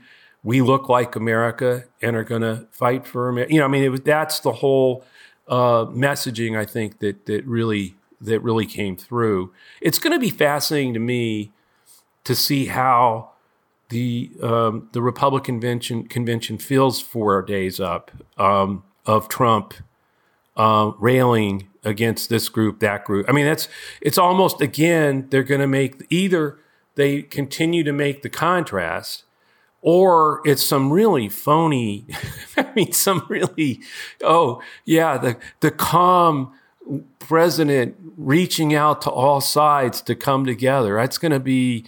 we 0.43 0.61
look 0.61 0.89
like 0.89 1.15
America 1.15 1.85
and 2.01 2.15
are 2.15 2.23
going 2.23 2.41
to 2.41 2.67
fight 2.71 3.05
for 3.05 3.29
America. 3.29 3.53
You 3.53 3.59
know, 3.59 3.65
I 3.65 3.69
mean, 3.69 3.93
it, 3.93 4.05
that's 4.05 4.39
the 4.39 4.51
whole 4.51 5.05
uh, 5.47 5.85
messaging 5.85 6.57
I 6.57 6.65
think 6.65 6.99
that 6.99 7.25
that 7.25 7.45
really 7.45 7.95
that 8.19 8.39
really 8.41 8.65
came 8.65 8.95
through. 8.95 9.53
It's 9.81 9.99
going 9.99 10.13
to 10.13 10.19
be 10.19 10.29
fascinating 10.29 10.93
to 10.93 10.99
me 10.99 11.51
to 12.23 12.35
see 12.35 12.65
how 12.65 13.31
the 13.89 14.31
um, 14.41 14.89
the 14.91 15.01
Republican 15.01 15.55
convention 15.55 16.07
convention 16.07 16.57
feels 16.57 17.01
four 17.01 17.41
days 17.41 17.79
up 17.79 18.11
um, 18.37 18.83
of 19.05 19.29
Trump 19.29 19.73
uh, 20.55 20.91
railing 20.99 21.69
against 21.83 22.29
this 22.29 22.49
group, 22.49 22.79
that 22.79 23.05
group. 23.05 23.25
I 23.29 23.31
mean, 23.31 23.45
that's 23.45 23.69
it's 24.01 24.17
almost 24.17 24.61
again 24.61 25.27
they're 25.29 25.43
going 25.43 25.61
to 25.61 25.67
make 25.67 26.05
either 26.09 26.59
they 26.95 27.21
continue 27.21 27.83
to 27.83 27.93
make 27.93 28.23
the 28.23 28.29
contrast 28.29 29.23
or 29.81 30.41
it's 30.45 30.63
some 30.63 30.91
really 30.91 31.29
phony 31.29 32.05
i 32.57 32.67
mean 32.75 32.91
some 32.91 33.25
really 33.29 33.81
oh 34.23 34.61
yeah 34.85 35.17
the 35.17 35.37
the 35.59 35.71
calm 35.71 36.51
president 37.19 37.95
reaching 38.15 38.73
out 38.73 39.01
to 39.01 39.09
all 39.09 39.41
sides 39.41 40.01
to 40.01 40.15
come 40.15 40.45
together. 40.45 40.95
That's 40.95 41.17
going 41.17 41.31
to 41.31 41.39
be 41.39 41.85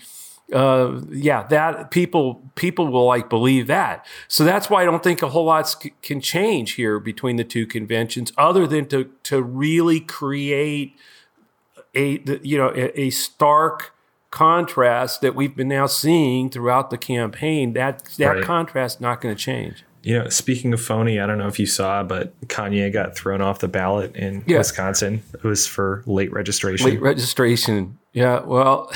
uh, 0.52 1.02
yeah 1.12 1.44
that 1.44 1.92
people 1.92 2.42
people 2.56 2.88
will 2.88 3.06
like 3.06 3.30
believe 3.30 3.68
that. 3.68 4.06
So 4.28 4.44
that's 4.44 4.70
why 4.70 4.82
i 4.82 4.86
don't 4.86 5.04
think 5.04 5.22
a 5.22 5.30
whole 5.30 5.46
lot 5.46 5.74
can 6.02 6.20
change 6.22 6.72
here 6.72 7.00
between 7.00 7.36
the 7.36 7.44
two 7.44 7.68
conventions 7.68 8.34
other 8.38 8.66
than 8.66 8.88
to 8.88 9.12
to 9.24 9.44
really 9.44 10.00
create 10.00 10.96
a 11.96 12.20
you 12.42 12.58
know 12.58 12.72
a, 12.76 13.00
a 13.00 13.10
stark 13.12 13.94
contrast 14.32 15.22
that 15.22 15.36
we've 15.36 15.56
been 15.56 15.68
now 15.68 15.88
seeing 15.88 16.50
throughout 16.50 16.90
the 16.90 16.98
campaign, 16.98 17.74
that 17.74 18.04
that 18.18 18.28
right. 18.28 18.44
contrast 18.44 19.02
not 19.02 19.22
going 19.22 19.36
to 19.36 19.42
change. 19.42 19.84
You 20.02 20.20
know, 20.20 20.30
speaking 20.30 20.72
of 20.74 20.82
phony, 20.82 21.20
I 21.20 21.28
don't 21.28 21.38
know 21.38 21.48
if 21.48 21.60
you 21.60 21.66
saw, 21.66 22.04
but 22.04 22.40
Kanye 22.48 22.92
got 22.92 23.18
thrown 23.18 23.42
off 23.42 23.60
the 23.60 23.68
ballot 23.68 24.16
in 24.16 24.44
yeah. 24.48 24.60
Wisconsin. 24.60 25.24
It 25.34 25.44
was 25.44 25.68
for 25.68 26.04
late 26.06 26.32
registration. 26.32 26.86
Late 26.86 27.02
registration. 27.02 27.98
Yeah. 28.14 28.40
Well, 28.40 28.92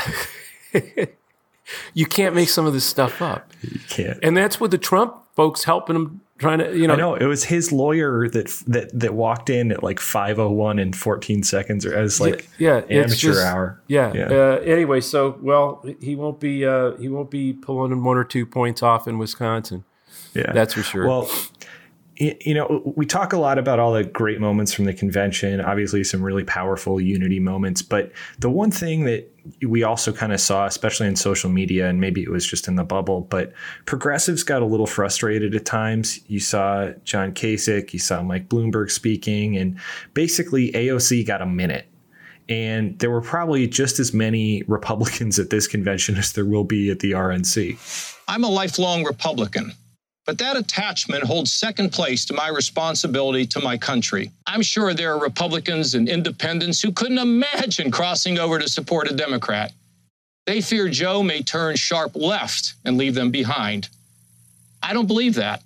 you 1.94 2.06
can't 2.06 2.34
make 2.34 2.48
some 2.48 2.66
of 2.66 2.74
this 2.74 2.86
stuff 2.86 3.22
up. 3.22 3.52
You 3.62 3.80
can't. 3.90 4.18
And 4.24 4.38
that's 4.38 4.62
what 4.62 4.72
the 4.72 4.78
Trump 4.78 5.16
folks 5.36 5.66
helping 5.66 5.96
him 5.96 6.22
trying 6.38 6.60
to 6.60 6.78
you 6.78 6.88
know. 6.88 6.94
I 6.94 6.98
know 6.98 7.16
it 7.16 7.26
was 7.26 7.44
his 7.44 7.72
lawyer 7.72 8.28
that 8.30 8.48
that 8.68 9.00
that 9.00 9.14
walked 9.14 9.50
in 9.50 9.72
at 9.72 9.84
like 9.84 10.00
five 10.00 10.40
oh 10.40 10.50
one 10.50 10.80
in 10.80 10.94
fourteen 10.94 11.44
seconds, 11.44 11.86
or 11.86 11.94
as 11.94 12.20
like 12.20 12.50
yeah, 12.58 12.82
yeah 12.90 13.02
amateur 13.02 13.34
just, 13.34 13.46
hour. 13.46 13.82
Yeah. 13.88 14.14
yeah. 14.14 14.26
Uh, 14.26 14.60
anyway, 14.64 15.02
so 15.02 15.38
well, 15.42 15.84
he 16.00 16.16
won't 16.16 16.40
be 16.40 16.66
uh, 16.66 16.96
he 16.98 17.10
won't 17.10 17.32
be 17.32 17.54
pulling 17.54 18.04
one 18.04 18.18
or 18.18 18.24
two 18.24 18.46
points 18.46 18.84
off 18.84 19.08
in 19.08 19.18
Wisconsin. 19.18 19.84
Yeah, 20.34 20.52
that's 20.52 20.74
for 20.74 20.84
sure. 20.84 21.08
Well, 21.08 21.30
you 22.18 22.54
know, 22.54 22.94
we 22.96 23.06
talk 23.06 23.34
a 23.34 23.38
lot 23.38 23.58
about 23.58 23.80
all 23.80 23.94
the 23.94 24.04
great 24.04 24.40
moments 24.40 24.72
from 24.72 24.86
the 24.86 24.94
convention, 24.94 25.60
obviously 25.60 26.04
some 26.04 26.22
really 26.22 26.44
powerful 26.44 27.02
unity 27.02 27.40
moments. 27.40 27.82
But 27.82 28.12
the 28.38 28.52
one 28.52 28.70
thing 28.70 29.06
that 29.06 29.30
we 29.66 29.84
also 29.84 30.14
kind 30.14 30.32
of 30.32 30.40
saw, 30.40 30.66
especially 30.66 31.08
in 31.08 31.16
social 31.16 31.50
media, 31.50 31.90
and 31.90 32.00
maybe 32.00 32.22
it 32.22 32.30
was 32.30 32.46
just 32.46 32.68
in 32.68 32.76
the 32.76 32.84
bubble, 32.84 33.22
but 33.22 33.52
progressives 33.86 34.44
got 34.44 34.62
a 34.62 34.66
little 34.66 34.86
frustrated 34.86 35.56
at 35.56 35.66
times. 35.66 36.20
You 36.28 36.40
saw 36.40 36.92
John 37.04 37.34
Kasich, 37.34 37.94
you 37.94 38.00
saw 38.00 38.22
Mike 38.22 38.48
Bloomberg 38.48 38.92
speaking, 38.92 39.58
and 39.58 39.80
basically 40.14 40.72
AOC 40.74 41.26
got 41.26 41.42
a 41.42 41.48
minute. 41.48 41.88
And 42.48 43.00
there 43.00 43.10
were 43.10 43.22
probably 43.22 43.68
just 43.68 44.00
as 44.00 44.14
many 44.14 44.64
Republicans 44.68 45.40
at 45.40 45.50
this 45.50 45.66
convention 45.66 46.16
as 46.16 46.34
there 46.34 46.46
will 46.46 46.66
be 46.66 46.92
at 46.92 47.00
the 47.00 47.14
RNC. 47.14 48.20
I'm 48.28 48.44
a 48.44 48.50
lifelong 48.50 49.04
Republican. 49.04 49.74
But 50.26 50.38
that 50.38 50.56
attachment 50.56 51.24
holds 51.24 51.52
second 51.52 51.92
place 51.92 52.24
to 52.26 52.34
my 52.34 52.48
responsibility 52.48 53.46
to 53.48 53.60
my 53.60 53.78
country. 53.78 54.32
I'm 54.48 54.62
sure 54.62 54.94
there 54.94 55.14
are 55.14 55.20
Republicans 55.20 55.96
and 55.96 56.08
independents 56.08 56.82
who 56.82 56.94
couldn't 56.94 57.18
imagine 57.18 57.92
crossing 57.92 58.40
over 58.40 58.58
to 58.58 58.70
support 58.70 59.12
a 59.12 59.16
Democrat. 59.16 59.74
They 60.46 60.62
fear 60.62 60.90
Joe 60.90 61.24
may 61.24 61.42
turn 61.42 61.76
sharp 61.76 62.16
left 62.16 62.74
and 62.86 62.98
leave 62.98 63.16
them 63.16 63.32
behind. 63.32 63.90
I 64.82 64.94
don't 64.94 65.08
believe 65.08 65.36
that 65.36 65.62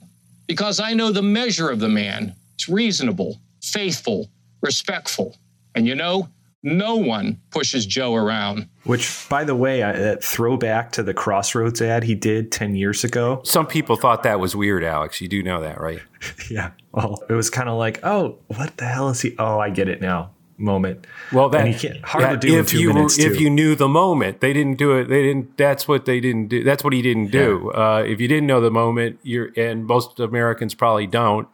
because 0.48 0.80
I 0.80 0.94
know 0.94 1.12
the 1.12 1.22
measure 1.22 1.70
of 1.70 1.80
the 1.80 1.90
man. 1.90 2.34
It's 2.56 2.70
reasonable, 2.70 3.40
faithful, 3.62 4.30
respectful. 4.62 5.36
And 5.76 5.88
you 5.88 5.96
know, 5.96 6.30
no 6.68 6.96
one 6.96 7.40
pushes 7.52 7.86
Joe 7.86 8.16
around. 8.16 8.68
Which, 8.84 9.28
by 9.30 9.44
the 9.44 9.56
way, 9.56 9.84
I, 9.84 9.94
that 9.94 10.24
throwback 10.24 10.92
to 10.94 11.04
the 11.04 11.14
Crossroads 11.14 11.82
ad 11.82 12.04
he 12.04 12.16
did 12.16 12.52
10 12.52 12.76
years 12.76 13.04
ago. 13.04 13.42
Some 13.44 13.68
people 13.68 13.96
thought 13.96 14.24
that 14.24 14.40
was 14.40 14.56
weird, 14.56 14.84
Alex. 14.84 15.22
You 15.22 15.28
do 15.28 15.42
know 15.42 15.62
that, 15.62 15.80
right? 15.80 16.02
yeah. 16.50 16.72
Well, 16.92 17.24
it 17.30 17.34
was 17.34 17.50
kind 17.50 17.70
of 17.70 17.78
like, 17.78 18.00
oh, 18.04 18.38
what 18.48 18.78
the 18.78 18.86
hell 18.86 19.10
is 19.10 19.22
he? 19.22 19.36
Oh, 19.40 19.60
I 19.60 19.70
get 19.70 19.88
it 19.88 20.02
now. 20.02 20.32
Moment. 20.60 21.06
Well, 21.32 21.50
that 21.50 21.68
hard 22.04 22.24
yeah, 22.24 22.32
to 22.32 22.38
do 22.38 22.60
if 22.60 22.74
you 22.74 22.92
minutes, 22.92 23.20
if 23.20 23.40
you 23.40 23.48
knew 23.48 23.76
the 23.76 23.88
moment, 23.88 24.42
they 24.42 24.54
didn't 24.54 24.80
do 24.80 24.98
it. 24.98 25.08
They 25.08 25.22
didn't. 25.22 25.56
That's 25.56 25.88
what 25.88 26.06
they 26.06 26.20
didn't 26.20 26.48
do. 26.48 26.64
That's 26.64 26.84
what 26.84 26.94
he 26.94 27.04
didn't 27.04 27.30
do. 27.30 27.70
Yeah. 27.76 27.80
Uh, 27.80 28.00
if 28.00 28.20
you 28.20 28.28
didn't 28.28 28.48
know 28.48 28.60
the 28.60 28.72
moment, 28.72 29.20
you're 29.22 29.52
and 29.56 29.86
most 29.86 30.20
Americans 30.20 30.74
probably 30.74 31.06
don't 31.06 31.48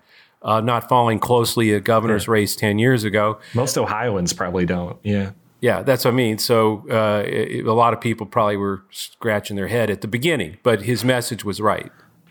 uh, 0.43 0.61
not 0.61 0.89
following 0.89 1.19
closely 1.19 1.71
a 1.73 1.79
governor's 1.79 2.27
yeah. 2.27 2.31
race 2.33 2.55
10 2.55 2.79
years 2.79 3.03
ago. 3.03 3.39
Most 3.53 3.77
Ohioans 3.77 4.33
probably 4.33 4.65
don't. 4.65 4.97
Yeah. 5.03 5.31
Yeah, 5.61 5.81
that's 5.81 6.03
what 6.03 6.11
I 6.11 6.17
mean. 6.17 6.39
So 6.39 6.83
uh, 6.89 7.23
it, 7.25 7.65
a 7.65 7.71
lot 7.71 7.93
of 7.93 8.01
people 8.01 8.25
probably 8.25 8.57
were 8.57 8.83
scratching 8.91 9.55
their 9.55 9.69
head 9.69 9.89
at 9.89 10.01
the 10.01 10.09
beginning, 10.09 10.57
but 10.61 10.81
his 10.81 11.05
message 11.05 11.45
was 11.45 11.61
right. 11.61 11.89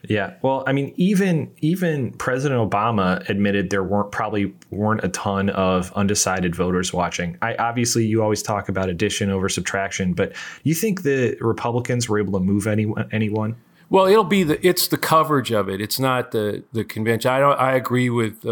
Yeah. 0.08 0.34
Well, 0.42 0.64
I 0.66 0.72
mean, 0.72 0.92
even 0.96 1.50
even 1.60 2.12
President 2.12 2.60
Obama 2.60 3.26
admitted 3.30 3.70
there 3.70 3.84
weren't 3.84 4.10
probably 4.10 4.52
weren't 4.70 5.04
a 5.04 5.08
ton 5.08 5.48
of 5.50 5.92
undecided 5.92 6.54
voters 6.56 6.92
watching. 6.92 7.38
I 7.40 7.54
obviously 7.54 8.04
you 8.04 8.22
always 8.22 8.42
talk 8.42 8.68
about 8.68 8.88
addition 8.88 9.30
over 9.30 9.48
subtraction, 9.48 10.12
but 10.12 10.32
you 10.64 10.74
think 10.74 11.02
the 11.02 11.36
Republicans 11.40 12.08
were 12.08 12.18
able 12.18 12.38
to 12.38 12.44
move 12.44 12.66
anyone 12.66 13.08
anyone? 13.12 13.56
Well, 13.92 14.06
it'll 14.06 14.24
be 14.24 14.42
the 14.42 14.66
it's 14.66 14.88
the 14.88 14.98
coverage 14.98 15.52
of 15.52 15.68
it. 15.68 15.82
It's 15.82 16.00
not 16.00 16.32
the 16.32 16.64
the 16.72 16.84
convention. 16.84 17.30
I 17.30 17.40
don't. 17.40 17.60
I 17.60 17.74
agree 17.74 18.10
with 18.10 18.46
uh, 18.46 18.50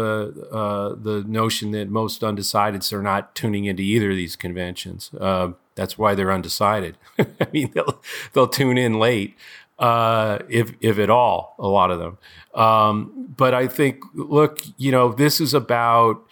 uh, 0.51 0.95
the 0.95 1.25
notion 1.27 1.71
that 1.71 1.89
most 1.89 2.21
undecideds 2.21 2.93
are 2.93 3.03
not 3.03 3.35
tuning 3.35 3.65
into 3.65 3.83
either 3.83 4.11
of 4.11 4.17
these 4.17 4.37
conventions. 4.37 5.11
Uh, 5.19 5.53
that's 5.75 5.97
why 5.97 6.15
they're 6.15 6.31
undecided. 6.31 6.97
I 7.19 7.47
mean, 7.53 7.71
they'll 7.73 8.01
they'll 8.33 8.47
tune 8.49 8.77
in 8.77 8.99
late, 8.99 9.35
uh, 9.79 10.39
if 10.49 10.73
if 10.81 10.99
at 10.99 11.09
all. 11.09 11.55
A 11.59 11.67
lot 11.67 11.91
of 11.91 11.99
them. 11.99 12.19
Um, 12.53 13.33
but 13.35 13.55
I 13.55 13.67
think, 13.67 14.03
look, 14.13 14.61
you 14.77 14.91
know, 14.91 15.11
this 15.11 15.41
is 15.41 15.55
about 15.55 16.23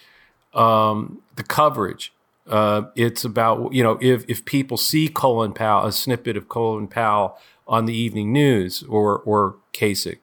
um, 0.54 1.22
the 1.36 1.44
coverage 1.44 2.14
Uh, 2.48 2.84
it's 2.96 3.26
about 3.26 3.74
you 3.74 3.84
know 3.84 3.98
if 4.02 4.26
if 4.28 4.44
people 4.46 4.78
see 4.78 5.08
Colin 5.08 5.54
Powell, 5.54 5.86
a 5.88 5.92
snippet 5.92 6.38
of 6.38 6.48
Colin 6.50 6.88
Powell 6.88 7.38
on 7.70 7.86
the 7.86 7.94
evening 7.94 8.34
news 8.34 8.84
or 8.90 9.20
or 9.20 9.56
Kasich 9.72 10.20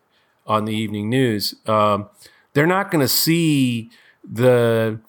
on 0.47 0.67
the 0.67 0.75
evening 0.75 1.09
news, 1.09 1.55
um, 1.67 2.09
they're 2.53 2.67
not 2.67 2.91
going 2.91 3.01
to 3.01 3.09
see 3.09 3.91
the 4.23 5.01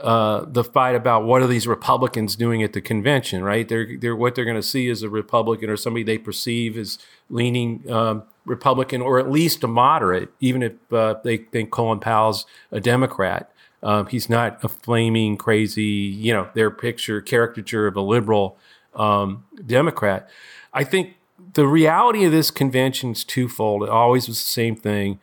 uh, 0.00 0.46
the 0.48 0.64
fight 0.64 0.94
about 0.94 1.24
what 1.24 1.42
are 1.42 1.46
these 1.46 1.66
Republicans 1.66 2.34
doing 2.34 2.62
at 2.62 2.72
the 2.72 2.80
convention, 2.80 3.44
right? 3.44 3.68
They're, 3.68 3.98
they're 3.98 4.16
what 4.16 4.34
they're 4.34 4.46
going 4.46 4.56
to 4.56 4.62
see 4.62 4.88
is 4.88 5.02
a 5.02 5.10
Republican 5.10 5.68
or 5.68 5.76
somebody 5.76 6.02
they 6.04 6.16
perceive 6.16 6.78
as 6.78 6.98
leaning 7.28 7.90
um, 7.90 8.22
Republican 8.46 9.02
or 9.02 9.18
at 9.18 9.30
least 9.30 9.62
a 9.62 9.68
moderate, 9.68 10.30
even 10.40 10.62
if 10.62 10.72
uh, 10.90 11.16
they 11.22 11.36
think 11.36 11.70
Colin 11.70 12.00
Powell's 12.00 12.46
a 12.72 12.80
Democrat. 12.80 13.52
Um, 13.82 14.06
he's 14.06 14.30
not 14.30 14.62
a 14.64 14.68
flaming, 14.68 15.36
crazy, 15.36 15.82
you 15.82 16.32
know, 16.32 16.48
their 16.54 16.70
picture, 16.70 17.20
caricature 17.20 17.86
of 17.86 17.96
a 17.96 18.00
liberal 18.00 18.56
um, 18.94 19.44
Democrat. 19.66 20.30
I 20.72 20.84
think 20.84 21.16
the 21.54 21.66
reality 21.66 22.24
of 22.24 22.32
this 22.32 22.50
convention 22.50 23.10
is 23.10 23.24
twofold. 23.24 23.82
It 23.82 23.88
always 23.88 24.28
was 24.28 24.38
the 24.38 24.48
same 24.48 24.76
thing 24.76 25.18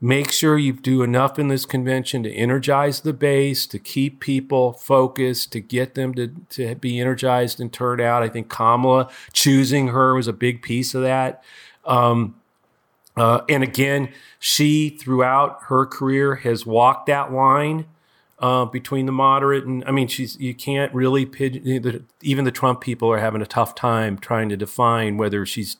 make 0.00 0.30
sure 0.30 0.56
you 0.56 0.72
do 0.72 1.02
enough 1.02 1.38
in 1.38 1.48
this 1.48 1.66
convention 1.66 2.22
to 2.22 2.32
energize 2.32 3.00
the 3.00 3.12
base, 3.12 3.66
to 3.66 3.78
keep 3.78 4.20
people 4.20 4.72
focused, 4.74 5.52
to 5.52 5.60
get 5.60 5.94
them 5.94 6.14
to, 6.14 6.28
to 6.50 6.74
be 6.76 7.00
energized 7.00 7.60
and 7.60 7.72
turn 7.72 8.00
out. 8.00 8.22
I 8.22 8.28
think 8.28 8.48
Kamala 8.48 9.10
choosing 9.32 9.88
her 9.88 10.14
was 10.14 10.28
a 10.28 10.32
big 10.32 10.62
piece 10.62 10.94
of 10.94 11.02
that. 11.02 11.42
Um, 11.84 12.36
uh, 13.16 13.40
and 13.48 13.64
again, 13.64 14.12
she 14.38 14.90
throughout 14.90 15.62
her 15.64 15.84
career 15.84 16.36
has 16.36 16.64
walked 16.64 17.06
that 17.06 17.32
line 17.32 17.86
uh, 18.40 18.64
between 18.64 19.06
the 19.06 19.12
moderate 19.12 19.64
and 19.64 19.84
I 19.84 19.90
mean, 19.90 20.06
she's 20.06 20.38
you 20.38 20.54
can't 20.54 20.92
really 20.94 21.26
pigeon, 21.26 22.06
even 22.22 22.44
the 22.44 22.52
Trump 22.52 22.80
people 22.80 23.10
are 23.10 23.18
having 23.18 23.42
a 23.42 23.46
tough 23.46 23.74
time 23.74 24.18
trying 24.18 24.48
to 24.50 24.56
define 24.56 25.16
whether 25.16 25.44
she's 25.44 25.76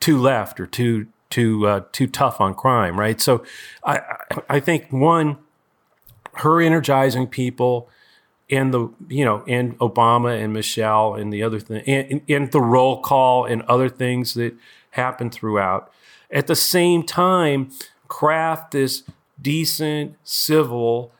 too 0.00 0.18
left 0.18 0.58
or 0.60 0.66
too 0.66 1.06
too 1.30 1.66
uh, 1.66 1.80
too 1.92 2.06
tough 2.06 2.40
on 2.40 2.54
crime, 2.54 2.98
right? 2.98 3.20
So 3.20 3.44
I 3.84 4.00
I 4.48 4.60
think 4.60 4.90
one, 4.90 5.36
her 6.34 6.60
energizing 6.60 7.26
people, 7.26 7.90
and 8.50 8.72
the 8.72 8.88
you 9.08 9.24
know 9.24 9.44
and 9.46 9.78
Obama 9.78 10.42
and 10.42 10.52
Michelle 10.52 11.14
and 11.14 11.32
the 11.32 11.42
other 11.42 11.60
thing 11.60 11.82
and, 11.86 12.22
and 12.28 12.52
the 12.52 12.60
roll 12.60 13.00
call 13.00 13.44
and 13.44 13.62
other 13.62 13.88
things 13.88 14.34
that 14.34 14.54
happen 14.92 15.30
throughout. 15.30 15.92
At 16.30 16.46
the 16.46 16.56
same 16.56 17.02
time, 17.02 17.70
craft 18.08 18.72
this 18.72 19.02
decent, 19.40 20.16
civil, 20.24 21.12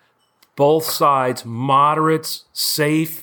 both 0.59 0.85
sides, 0.87 1.45
moderates, 1.45 2.45
safe 2.53 3.23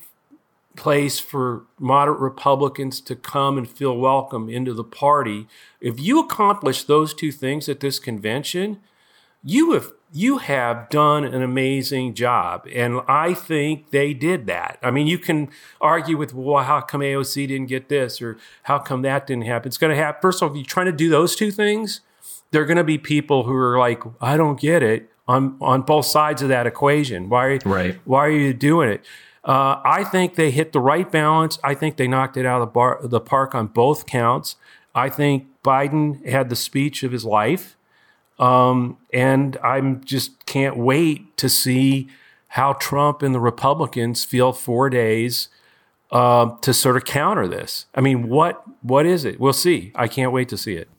place 0.78 1.20
for 1.20 1.66
moderate 1.78 2.20
Republicans 2.20 3.02
to 3.02 3.14
come 3.14 3.58
and 3.58 3.70
feel 3.70 3.98
welcome 3.98 4.48
into 4.48 4.74
the 4.74 4.86
party. 4.86 5.46
If 5.82 6.00
you 6.00 6.22
accomplish 6.22 6.86
those 6.86 7.14
two 7.14 7.34
things 7.34 7.68
at 7.68 7.82
this 7.82 8.00
convention, 8.00 8.80
you 9.44 9.74
have 9.74 9.92
you 10.14 10.38
have 10.38 10.88
done 10.88 11.26
an 11.26 11.42
amazing 11.42 12.14
job. 12.14 12.66
And 12.74 13.02
I 13.06 13.34
think 13.34 13.92
they 13.92 14.14
did 14.14 14.46
that. 14.48 14.80
I 14.82 14.90
mean, 14.90 15.08
you 15.08 15.18
can 15.18 15.50
argue 15.82 16.16
with, 16.16 16.34
well, 16.34 16.64
how 16.64 16.80
come 16.80 17.02
AOC 17.02 17.50
didn't 17.50 17.68
get 17.68 17.90
this 17.90 18.22
or 18.22 18.38
how 18.64 18.80
come 18.80 19.02
that 19.02 19.28
didn't 19.28 19.44
happen? 19.44 19.68
It's 19.68 19.78
going 19.78 19.94
to 19.94 20.02
happen. 20.02 20.22
First 20.22 20.42
of 20.42 20.44
all, 20.44 20.56
if 20.56 20.58
you're 20.58 20.66
trying 20.66 20.86
to 20.86 20.94
do 20.94 21.10
those 21.10 21.36
two 21.36 21.52
things, 21.52 22.00
there 22.52 22.62
are 22.62 22.66
going 22.66 22.78
to 22.78 22.84
be 22.86 22.98
people 22.98 23.44
who 23.44 23.54
are 23.54 23.78
like, 23.78 24.04
I 24.22 24.38
don't 24.38 24.58
get 24.58 24.82
it 24.82 25.12
on, 25.28 25.58
on 25.62 25.82
both 25.82 26.06
sides 26.06 26.42
of 26.42 26.50
that 26.50 26.68
equation. 26.68 27.30
Why, 27.30 27.60
right. 27.66 28.00
why 28.06 28.26
are 28.26 28.32
you 28.32 28.54
doing 28.54 28.90
it? 28.90 29.06
Uh, 29.44 29.80
I 29.86 30.04
think 30.04 30.36
they 30.36 30.52
hit 30.52 30.72
the 30.74 30.80
right 30.80 31.10
balance. 31.12 31.60
I 31.64 31.76
think 31.76 31.98
they 31.98 32.08
knocked 32.08 32.36
it 32.38 32.46
out 32.46 32.62
of 32.62 32.68
the, 32.68 32.72
bar, 32.72 33.00
the 33.04 33.20
park 33.20 33.54
on 33.54 33.68
both 33.68 34.06
counts. 34.06 34.56
I 34.96 35.10
think 35.10 35.48
Biden 35.64 36.26
had 36.28 36.50
the 36.50 36.56
speech 36.56 37.04
of 37.04 37.12
his 37.12 37.26
life. 37.26 37.78
Um, 38.40 38.98
and 39.14 39.58
I'm 39.64 40.04
just 40.04 40.46
can't 40.46 40.78
wait 40.78 41.38
to 41.38 41.48
see 41.48 42.10
how 42.50 42.74
Trump 42.74 43.22
and 43.22 43.34
the 43.34 43.40
Republicans 43.40 44.26
feel 44.26 44.52
four 44.52 44.90
days 44.90 45.50
uh, 46.12 46.56
to 46.62 46.74
sort 46.74 46.98
of 46.98 47.06
counter 47.06 47.48
this. 47.48 47.86
I 47.96 48.02
mean, 48.02 48.30
what 48.30 48.64
what 48.82 49.06
is 49.06 49.26
it? 49.26 49.40
We'll 49.40 49.54
see. 49.54 49.92
I 49.96 50.08
can't 50.08 50.32
wait 50.32 50.50
to 50.50 50.58
see 50.58 50.76
it. 50.76 50.90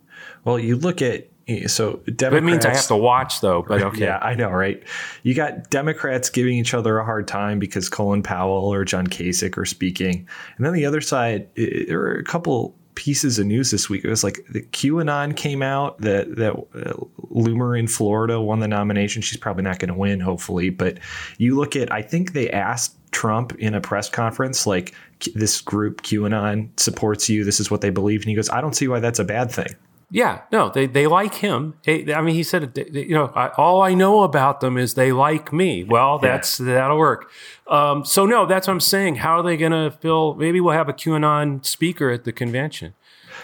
Well, 0.44 0.58
you 0.58 0.76
look 0.76 1.02
at 1.02 1.28
so 1.66 2.00
Democrats. 2.06 2.18
That 2.18 2.42
means 2.42 2.66
I 2.66 2.74
have 2.74 2.86
to 2.88 2.96
watch 2.96 3.40
though. 3.40 3.62
But 3.62 3.82
okay. 3.82 4.00
yeah, 4.00 4.18
I 4.18 4.34
know, 4.34 4.50
right? 4.50 4.82
You 5.22 5.34
got 5.34 5.70
Democrats 5.70 6.28
giving 6.28 6.54
each 6.54 6.74
other 6.74 6.98
a 6.98 7.04
hard 7.04 7.28
time 7.28 7.58
because 7.58 7.88
Colin 7.88 8.22
Powell 8.22 8.72
or 8.72 8.84
John 8.84 9.06
Kasich 9.06 9.56
are 9.56 9.64
speaking, 9.64 10.28
and 10.56 10.66
then 10.66 10.72
the 10.72 10.86
other 10.86 11.00
side, 11.00 11.48
it, 11.54 11.88
there 11.88 11.98
were 11.98 12.14
a 12.14 12.24
couple 12.24 12.74
pieces 12.96 13.38
of 13.38 13.46
news 13.46 13.70
this 13.70 13.88
week. 13.88 14.04
It 14.04 14.08
was 14.08 14.24
like 14.24 14.40
the 14.50 14.62
QAnon 14.62 15.36
came 15.36 15.62
out 15.62 16.00
that 16.00 16.34
that 16.36 16.54
uh, 16.54 16.94
Loomer 17.30 17.78
in 17.78 17.86
Florida 17.86 18.40
won 18.40 18.58
the 18.58 18.68
nomination. 18.68 19.22
She's 19.22 19.38
probably 19.38 19.62
not 19.62 19.78
going 19.78 19.90
to 19.90 19.94
win, 19.94 20.18
hopefully. 20.18 20.70
But 20.70 20.98
you 21.38 21.54
look 21.54 21.76
at, 21.76 21.92
I 21.92 22.02
think 22.02 22.32
they 22.32 22.50
asked 22.50 22.96
Trump 23.12 23.54
in 23.56 23.74
a 23.74 23.80
press 23.80 24.08
conference, 24.08 24.66
like 24.66 24.94
this 25.34 25.60
group 25.60 26.02
QAnon 26.02 26.68
supports 26.80 27.28
you. 27.28 27.44
This 27.44 27.60
is 27.60 27.70
what 27.70 27.82
they 27.82 27.90
believe, 27.90 28.22
and 28.22 28.28
he 28.28 28.34
goes, 28.34 28.50
I 28.50 28.60
don't 28.60 28.74
see 28.74 28.88
why 28.88 28.98
that's 28.98 29.20
a 29.20 29.24
bad 29.24 29.52
thing. 29.52 29.74
Yeah, 30.08 30.42
no, 30.52 30.70
they, 30.70 30.86
they 30.86 31.08
like 31.08 31.34
him. 31.34 31.74
I 31.86 32.20
mean, 32.20 32.36
he 32.36 32.44
said, 32.44 32.88
you 32.92 33.14
know, 33.14 33.32
I, 33.34 33.48
all 33.56 33.82
I 33.82 33.92
know 33.94 34.22
about 34.22 34.60
them 34.60 34.78
is 34.78 34.94
they 34.94 35.10
like 35.10 35.52
me. 35.52 35.82
Well, 35.82 36.18
that's 36.18 36.60
yeah. 36.60 36.74
that'll 36.74 36.98
work. 36.98 37.28
Um, 37.66 38.04
so 38.04 38.24
no, 38.24 38.46
that's 38.46 38.68
what 38.68 38.74
I'm 38.74 38.80
saying. 38.80 39.16
How 39.16 39.40
are 39.40 39.42
they 39.42 39.56
going 39.56 39.72
to 39.72 39.90
fill? 39.90 40.34
Maybe 40.34 40.60
we'll 40.60 40.74
have 40.74 40.88
a 40.88 40.92
QAnon 40.92 41.64
speaker 41.66 42.10
at 42.10 42.22
the 42.22 42.32
convention. 42.32 42.94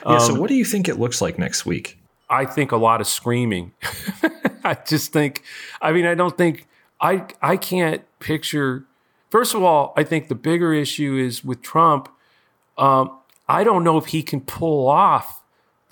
Yeah. 0.05 0.13
Um, 0.13 0.21
so 0.21 0.35
what 0.41 0.49
do 0.49 0.55
you 0.55 0.65
think 0.65 0.89
it 0.89 1.01
looks 1.01 1.21
like 1.21 1.37
next 1.37 1.67
week? 1.67 1.99
I 2.31 2.45
think 2.45 2.71
a 2.71 2.77
lot 2.77 3.01
of 3.01 3.09
screaming. 3.09 3.73
I 4.65 4.75
just 4.75 5.13
think. 5.13 5.43
I 5.81 5.91
mean, 5.91 6.07
I 6.07 6.15
don't 6.15 6.39
think 6.39 6.69
I 7.01 7.27
I 7.43 7.57
can't 7.57 8.03
picture. 8.21 8.85
First 9.31 9.55
of 9.55 9.65
all, 9.65 9.93
I 9.97 10.05
think 10.05 10.29
the 10.29 10.37
bigger 10.37 10.73
issue 10.73 11.17
is 11.17 11.45
with 11.45 11.61
Trump. 11.61 12.09
Um, 12.79 13.19
I 13.49 13.65
don't 13.65 13.83
know 13.83 13.99
if 13.99 14.07
he 14.07 14.23
can 14.23 14.41
pull 14.41 14.89
off 14.89 15.42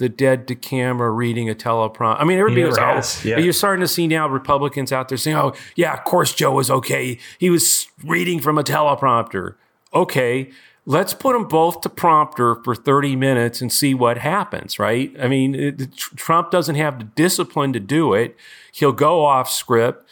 the 0.00 0.08
dead 0.08 0.48
to 0.48 0.54
camera 0.54 1.10
reading 1.10 1.50
a 1.50 1.54
teleprompter. 1.54 2.16
I 2.18 2.24
mean, 2.24 2.38
everybody 2.38 2.64
was, 2.64 2.78
oh, 2.78 3.28
yeah. 3.28 3.38
you're 3.38 3.52
starting 3.52 3.82
to 3.82 3.88
see 3.88 4.08
now 4.08 4.26
Republicans 4.26 4.92
out 4.92 5.10
there 5.10 5.18
saying, 5.18 5.36
oh, 5.36 5.52
yeah, 5.76 5.92
of 5.92 6.04
course 6.04 6.34
Joe 6.34 6.52
was 6.52 6.70
okay. 6.70 7.18
He 7.38 7.50
was 7.50 7.86
reading 8.02 8.40
from 8.40 8.56
a 8.56 8.64
teleprompter. 8.64 9.56
Okay, 9.92 10.50
let's 10.86 11.12
put 11.12 11.34
them 11.34 11.46
both 11.46 11.82
to 11.82 11.90
prompter 11.90 12.54
for 12.64 12.74
30 12.74 13.14
minutes 13.14 13.60
and 13.60 13.70
see 13.70 13.92
what 13.92 14.16
happens, 14.16 14.78
right? 14.78 15.14
I 15.20 15.28
mean, 15.28 15.54
it, 15.54 15.92
Trump 15.96 16.50
doesn't 16.50 16.76
have 16.76 16.98
the 16.98 17.04
discipline 17.04 17.74
to 17.74 17.80
do 17.80 18.14
it. 18.14 18.36
He'll 18.72 18.92
go 18.92 19.22
off 19.22 19.50
script. 19.50 20.08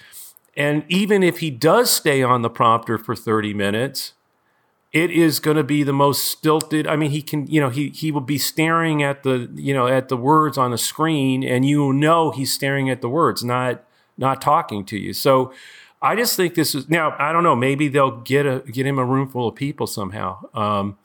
And 0.55 0.85
even 0.89 1.23
if 1.23 1.39
he 1.39 1.51
does 1.51 1.91
stay 1.91 2.23
on 2.23 2.43
the 2.43 2.51
prompter 2.51 2.99
for 2.99 3.17
30 3.17 3.55
minutes, 3.55 4.13
it 4.93 5.11
is 5.11 5.39
going 5.39 5.57
to 5.57 5.65
be 5.65 5.83
the 5.83 5.93
most 5.93 6.25
stilted. 6.25 6.87
I 6.87 6.97
mean, 6.97 7.11
he 7.11 7.21
can, 7.21 7.47
you 7.47 7.61
know, 7.61 7.69
he 7.69 7.91
he 7.91 8.11
will 8.11 8.23
be 8.23 8.39
staring 8.39 9.03
at 9.03 9.23
the, 9.23 9.51
you 9.55 9.75
know, 9.75 9.87
at 9.87 10.09
the 10.09 10.17
words 10.17 10.57
on 10.57 10.71
the 10.71 10.79
screen, 10.79 11.45
and 11.45 11.67
you 11.67 11.93
know 11.93 12.31
he's 12.31 12.53
staring 12.53 12.89
at 12.89 13.03
the 13.03 13.09
words, 13.09 13.45
not 13.45 13.85
not 14.17 14.41
talking 14.41 14.85
to 14.87 14.97
you. 14.97 15.13
So, 15.13 15.53
I 16.01 16.17
just 16.17 16.37
think 16.37 16.55
this 16.55 16.75
is 16.75 16.89
now. 16.89 17.15
I 17.19 17.33
don't 17.33 17.43
know. 17.43 17.55
Maybe 17.57 17.89
they'll 17.89 18.21
get 18.21 18.47
a 18.47 18.61
get 18.61 18.87
him 18.87 18.99
a 18.99 19.05
room 19.05 19.29
full 19.29 19.49
of 19.49 19.55
people 19.55 19.87
somehow. 19.87 20.39
Um, 20.55 20.97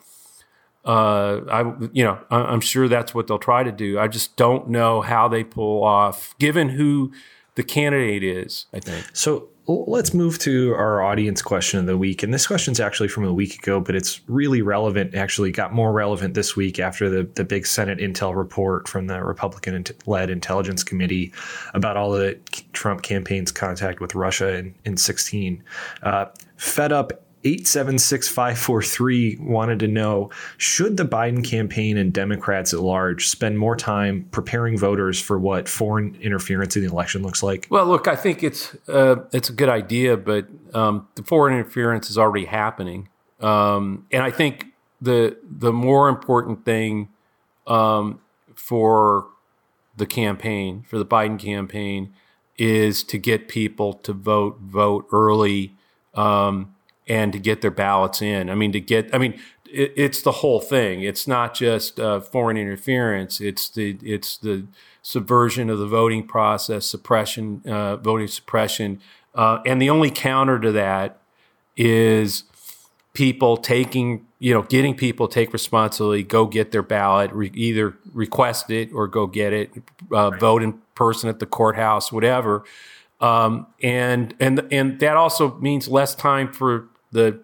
uh, 0.86 1.42
I 1.50 1.74
you 1.92 2.04
know 2.06 2.20
I'm 2.30 2.62
sure 2.62 2.88
that's 2.88 3.14
what 3.14 3.28
they'll 3.28 3.40
try 3.40 3.64
to 3.64 3.72
do. 3.72 4.00
I 4.00 4.08
just 4.08 4.38
don't 4.38 4.70
know 4.70 5.02
how 5.02 5.28
they 5.28 5.44
pull 5.44 5.84
off, 5.84 6.38
given 6.40 6.70
who 6.70 7.12
the 7.56 7.64
candidate 7.64 8.24
is. 8.24 8.68
I 8.74 8.80
think 8.80 9.06
so 9.14 9.50
let's 9.66 10.14
move 10.14 10.40
to 10.40 10.74
our 10.74 11.02
audience 11.02 11.42
question 11.42 11.80
of 11.80 11.86
the 11.86 11.98
week. 11.98 12.22
And 12.22 12.34
this 12.34 12.48
question 12.48 12.74
is 12.74 12.80
actually 12.80 13.08
from 13.08 13.24
a 13.24 13.34
week 13.34 13.56
ago, 13.56 13.80
but 13.80 13.96
it's 13.96 14.20
really 14.28 14.62
relevant, 14.62 15.16
actually 15.16 15.52
got 15.52 15.74
more 15.74 15.94
relevant 15.94 16.34
this 16.34 16.56
week 16.56 16.80
after 16.80 17.10
the, 17.10 17.24
the 17.36 17.46
big 17.46 17.66
Senate 17.66 18.00
intel 18.00 18.36
report 18.36 18.88
from 18.90 19.08
the 19.08 19.24
Republican 19.24 19.86
led 20.06 20.30
Intelligence 20.30 20.84
Committee 20.84 21.32
about 21.74 21.96
all 21.96 22.12
the 22.12 22.38
Trump 22.74 23.04
campaign's 23.04 23.52
contact 23.52 24.02
with 24.02 24.16
Russia 24.16 24.54
in, 24.54 24.76
in 24.84 24.98
16. 24.98 25.64
Uh, 26.02 26.26
fed 26.58 26.92
up 26.92 27.23
876543 27.44 29.40
wanted 29.40 29.80
to 29.80 29.88
know 29.88 30.30
should 30.58 30.98
the 30.98 31.04
Biden 31.04 31.44
campaign 31.44 31.98
and 31.98 32.14
Democrats 32.14 32.74
at 32.74 32.80
large 32.80 33.28
spend 33.28 33.60
more 33.60 33.76
time 33.76 34.28
preparing 34.32 34.78
voters 34.78 35.20
for 35.20 35.38
what 35.38 35.68
foreign 35.68 36.16
interference 36.22 36.76
in 36.76 36.84
the 36.84 36.90
election 36.90 37.22
looks 37.22 37.44
like? 37.44 37.68
Well, 37.70 37.86
look, 37.86 38.08
I 38.08 38.16
think 38.16 38.44
it's 38.44 38.76
uh, 38.88 39.18
it's 39.32 39.50
a 39.50 39.54
good 39.54 39.70
idea, 39.70 40.16
but 40.16 40.48
um, 40.74 41.08
the 41.16 41.24
foreign 41.24 41.54
interference 41.54 42.10
is 42.10 42.18
already 42.18 42.46
happening, 42.46 43.10
um, 43.42 44.06
and 44.12 44.24
I 44.24 44.32
think 44.32 44.68
the 45.02 45.38
the 45.44 45.74
more 45.74 46.08
important 46.08 46.64
thing 46.64 47.10
um, 47.68 48.22
for 48.56 49.28
the 49.96 50.06
campaign 50.06 50.84
for 50.88 50.98
the 50.98 51.06
Biden 51.06 51.38
campaign 51.38 52.14
is 52.58 53.04
to 53.04 53.18
get 53.18 53.48
people 53.48 53.94
to 53.94 54.14
vote 54.14 54.60
vote 54.60 55.08
early. 55.12 55.76
Um, 56.14 56.76
and 57.08 57.34
to 57.34 57.40
get 57.40 57.62
their 57.62 57.72
ballots 57.72 58.22
in. 58.22 58.50
I 58.50 58.56
mean, 58.56 58.72
to 58.72 58.80
get, 58.80 59.14
I 59.14 59.18
mean, 59.18 59.40
it, 59.66 59.94
it's 59.96 60.22
the 60.22 60.32
whole 60.32 60.60
thing. 60.60 61.02
It's 61.02 61.28
not 61.28 61.54
just 61.54 62.00
uh, 62.00 62.20
foreign 62.20 62.58
interference. 62.58 63.42
It's 63.42 63.70
the 63.70 63.98
it's 64.02 64.38
the 64.38 64.66
subversion 65.02 65.70
of 65.70 65.80
the 65.80 65.88
voting 65.88 66.26
process, 66.26 66.86
suppression, 66.86 67.62
uh, 67.66 67.98
voting 67.98 68.28
suppression, 68.28 69.02
uh, 69.36 69.60
and 69.66 69.82
the 69.82 69.90
only 69.90 70.12
counter 70.12 70.60
to 70.60 70.72
that 70.72 71.20
is 71.76 72.44
people 73.14 73.58
taking, 73.58 74.26
you 74.40 74.54
know, 74.54 74.64
getting 74.64 74.96
people 74.96 75.28
take 75.28 75.54
responsibility, 75.54 76.24
go 76.24 76.46
get 76.46 76.72
their 76.72 76.84
ballot, 76.84 77.32
re- 77.32 77.52
either 77.54 77.96
request 78.14 78.70
it 78.70 78.92
or 78.94 79.08
go 79.08 79.28
get 79.28 79.54
it, 79.54 79.72
uh, 80.12 80.32
right. 80.32 80.40
vote 80.40 80.64
in 80.64 80.74
person 80.96 81.30
at 81.30 81.40
the 81.40 81.46
courthouse, 81.46 82.12
whatever. 82.12 82.64
Um, 83.22 83.68
and 83.82 84.36
and 84.40 84.68
and 84.72 85.00
that 85.00 85.16
also 85.16 85.58
means 85.60 85.88
less 85.88 86.14
time 86.14 86.52
for 86.52 86.90
the 87.14 87.40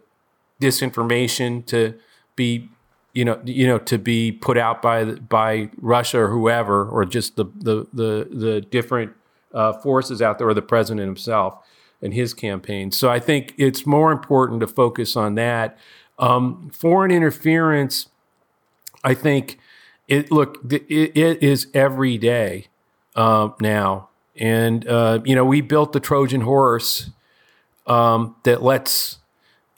disinformation 0.62 1.66
to 1.68 1.96
be 2.36 2.70
you 3.14 3.26
know 3.26 3.40
you 3.46 3.66
know 3.66 3.80
to 3.80 3.98
be 3.98 4.32
put 4.32 4.58
out 4.58 4.82
by 4.82 5.04
by 5.06 5.70
Russia 5.78 6.20
or 6.20 6.30
whoever 6.30 6.88
or 6.88 7.06
just 7.06 7.36
the 7.36 7.46
the 7.56 7.88
the, 7.94 8.28
the 8.32 8.62
different 8.62 9.14
uh, 9.54 9.74
forces 9.74 10.22
out 10.22 10.38
there 10.38 10.48
or 10.48 10.54
the 10.54 10.62
president 10.62 11.06
himself 11.06 11.58
and 12.02 12.14
his 12.14 12.34
campaign. 12.34 12.92
So 12.92 13.10
I 13.10 13.20
think 13.20 13.54
it's 13.58 13.86
more 13.86 14.12
important 14.12 14.62
to 14.62 14.68
focus 14.68 15.16
on 15.16 15.36
that. 15.36 15.78
Um, 16.18 16.70
foreign 16.74 17.12
interference, 17.12 18.08
I 19.04 19.14
think 19.14 19.60
it 20.08 20.32
look 20.32 20.60
it, 20.72 21.18
it 21.18 21.44
is 21.44 21.68
every 21.74 22.18
day 22.18 22.68
uh, 23.16 23.50
now, 23.60 24.10
and 24.36 24.88
uh, 24.88 25.20
you 25.24 25.36
know 25.36 25.46
we 25.46 25.62
built 25.62 25.94
the 25.94 26.00
Trojan 26.00 26.42
horse 26.42 27.10
um, 27.88 28.36
that 28.44 28.62
lets 28.62 29.20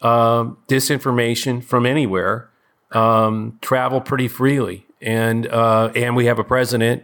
um, 0.01 0.57
disinformation 0.67 1.63
from 1.63 1.85
anywhere 1.85 2.49
um, 2.91 3.57
travel 3.61 4.01
pretty 4.01 4.27
freely, 4.27 4.85
and 5.01 5.47
uh, 5.47 5.91
and 5.95 6.15
we 6.15 6.25
have 6.25 6.39
a 6.39 6.43
president 6.43 7.03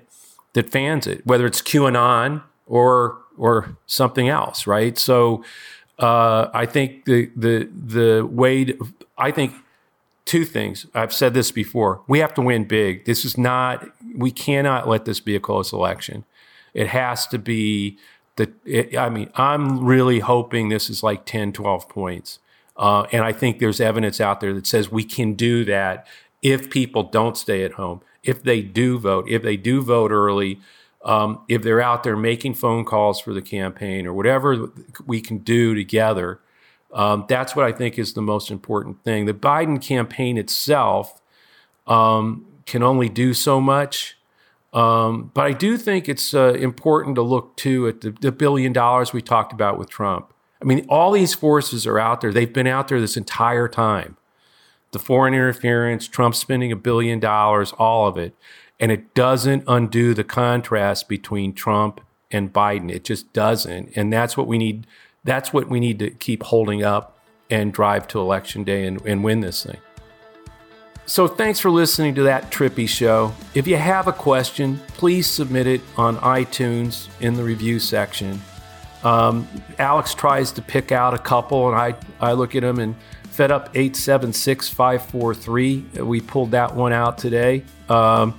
that 0.54 0.70
fans 0.70 1.08
it, 1.08 1.26
whether 1.26 1.46
it's 1.46 1.62
QAnon 1.62 2.44
or 2.66 3.20
or 3.38 3.78
something 3.86 4.28
else, 4.28 4.68
right? 4.68 4.98
So 4.98 5.44
uh, 6.00 6.50
I 6.54 6.66
think 6.66 7.06
the 7.06 7.32
the 7.36 7.70
the 7.74 8.26
way 8.26 8.66
to, 8.66 8.94
I 9.18 9.32
think 9.32 9.54
two 10.26 10.46
things. 10.46 10.86
I've 10.94 11.14
said 11.14 11.34
this 11.34 11.52
before. 11.52 12.02
We 12.08 12.20
have 12.20 12.34
to 12.36 12.42
win 12.42 12.66
big. 12.66 13.06
This 13.06 13.26
is 13.26 13.38
not. 13.38 13.90
We 14.16 14.32
cannot 14.32 14.88
let 14.88 15.06
this 15.06 15.20
be 15.20 15.36
a 15.36 15.40
close 15.40 15.72
election. 15.72 16.26
It 16.74 16.88
has 16.88 17.26
to 17.28 17.40
be 17.40 17.98
the. 18.36 18.52
It, 18.66 18.98
I 18.98 19.10
mean, 19.10 19.32
I'm 19.36 19.84
really 19.86 20.20
hoping 20.20 20.70
this 20.70 20.90
is 20.90 21.02
like 21.02 21.26
10, 21.26 21.54
12 21.54 21.90
points. 21.90 22.40
Uh, 22.78 23.08
and 23.12 23.24
I 23.24 23.34
think 23.34 23.60
there's 23.60 23.82
evidence 23.82 24.22
out 24.22 24.40
there 24.40 24.54
that 24.54 24.68
says 24.68 24.92
we 24.92 25.04
can 25.04 25.34
do 25.34 25.66
that 25.66 26.08
if 26.42 26.70
people 26.70 27.04
don't 27.04 27.36
stay 27.36 27.64
at 27.64 27.74
home, 27.74 28.02
if 28.24 28.44
they 28.44 28.62
do 28.62 29.00
vote, 29.00 29.28
if 29.28 29.42
they 29.42 29.58
do 29.58 29.82
vote 29.82 30.12
early, 30.12 30.60
um, 31.04 31.42
if 31.48 31.64
they're 31.64 31.82
out 31.82 32.04
there 32.04 32.16
making 32.16 32.54
phone 32.54 32.86
calls 32.86 33.20
for 33.20 33.34
the 33.34 33.42
campaign 33.42 34.06
or 34.06 34.14
whatever 34.14 34.72
we 35.06 35.22
can 35.22 35.40
do 35.40 35.74
together. 35.74 36.40
Um, 36.94 37.26
that's 37.28 37.56
what 37.56 37.66
I 37.66 37.72
think 37.72 37.98
is 37.98 38.14
the 38.14 38.22
most 38.22 38.52
important 38.52 39.04
thing. 39.04 39.26
The 39.26 39.34
Biden 39.34 39.82
campaign 39.82 40.38
itself 40.38 41.22
um, 41.86 42.46
can 42.66 42.84
only 42.84 43.10
do 43.10 43.34
so 43.34 43.60
much. 43.60 44.18
Um, 44.74 45.32
but 45.34 45.46
I 45.46 45.54
do 45.54 45.78
think 45.78 46.08
it's 46.08 46.34
uh, 46.34 46.54
important 46.54 47.16
to 47.16 47.22
look 47.22 47.56
too 47.56 47.88
at 47.88 48.02
the, 48.02 48.12
the 48.12 48.32
billion 48.32 48.74
dollars 48.74 49.14
we 49.14 49.22
talked 49.22 49.54
about 49.54 49.80
with 49.80 49.90
Trump. 49.90 50.34
I 50.62 50.66
mean, 50.66 50.86
all 50.90 51.12
these 51.12 51.34
forces 51.34 51.86
are 51.86 52.00
out 52.00 52.22
there. 52.22 52.34
They've 52.34 52.52
been 52.52 52.68
out 52.68 52.88
there 52.88 53.00
this 53.00 53.18
entire 53.18 53.68
time. 53.68 54.18
The 54.92 55.00
foreign 55.00 55.34
interference, 55.34 56.08
Trump 56.08 56.36
spending 56.36 56.72
a 56.72 56.76
billion 56.76 57.20
dollars, 57.20 57.74
all 57.74 58.08
of 58.08 58.18
it. 58.18 58.36
And 58.80 58.92
it 58.92 59.14
doesn't 59.14 59.64
undo 59.68 60.14
the 60.14 60.24
contrast 60.24 61.10
between 61.10 61.54
Trump 61.54 62.02
and 62.32 62.54
Biden. 62.54 62.92
It 62.92 63.04
just 63.04 63.32
doesn't. 63.34 63.92
And 63.96 64.12
that's 64.12 64.38
what 64.38 64.48
we 64.48 64.58
need. 64.58 64.88
That's 65.24 65.52
what 65.52 65.68
we 65.68 65.80
need 65.80 66.00
to 66.00 66.10
keep 66.12 66.44
holding 66.44 66.84
up 66.84 67.18
and 67.50 67.74
drive 67.74 68.08
to 68.10 68.20
election 68.20 68.64
day 68.64 68.86
and, 68.86 69.02
and 69.06 69.24
win 69.24 69.42
this 69.42 69.64
thing. 69.64 69.78
So 71.06 71.26
thanks 71.28 71.60
for 71.60 71.72
listening 71.72 72.16
to 72.16 72.24
that 72.24 72.52
Trippi 72.52 72.88
show. 72.88 73.34
If 73.54 73.66
you 73.66 73.78
have 73.78 74.08
a 74.08 74.14
question, 74.14 74.82
please 74.90 75.26
submit 75.26 75.66
it 75.66 75.82
on 75.96 76.18
iTunes 76.18 77.08
in 77.22 77.36
the 77.36 77.44
review 77.44 77.80
section. 77.80 78.42
Um, 79.08 79.48
Alex 79.80 80.14
tries 80.14 80.52
to 80.54 80.62
pick 80.62 80.92
out 80.92 81.14
a 81.14 81.18
couple, 81.18 81.70
and 81.70 81.78
I, 81.78 81.96
I 82.20 82.34
look 82.34 82.56
at 82.56 82.62
them 82.62 82.80
and 82.80 82.94
fed 83.30 83.52
up 83.52 83.70
876543. 83.74 86.04
We 86.04 86.20
pulled 86.20 86.52
that 86.52 86.76
one 86.76 86.92
out 86.92 87.18
today. 87.18 87.64
Um, 87.88 88.38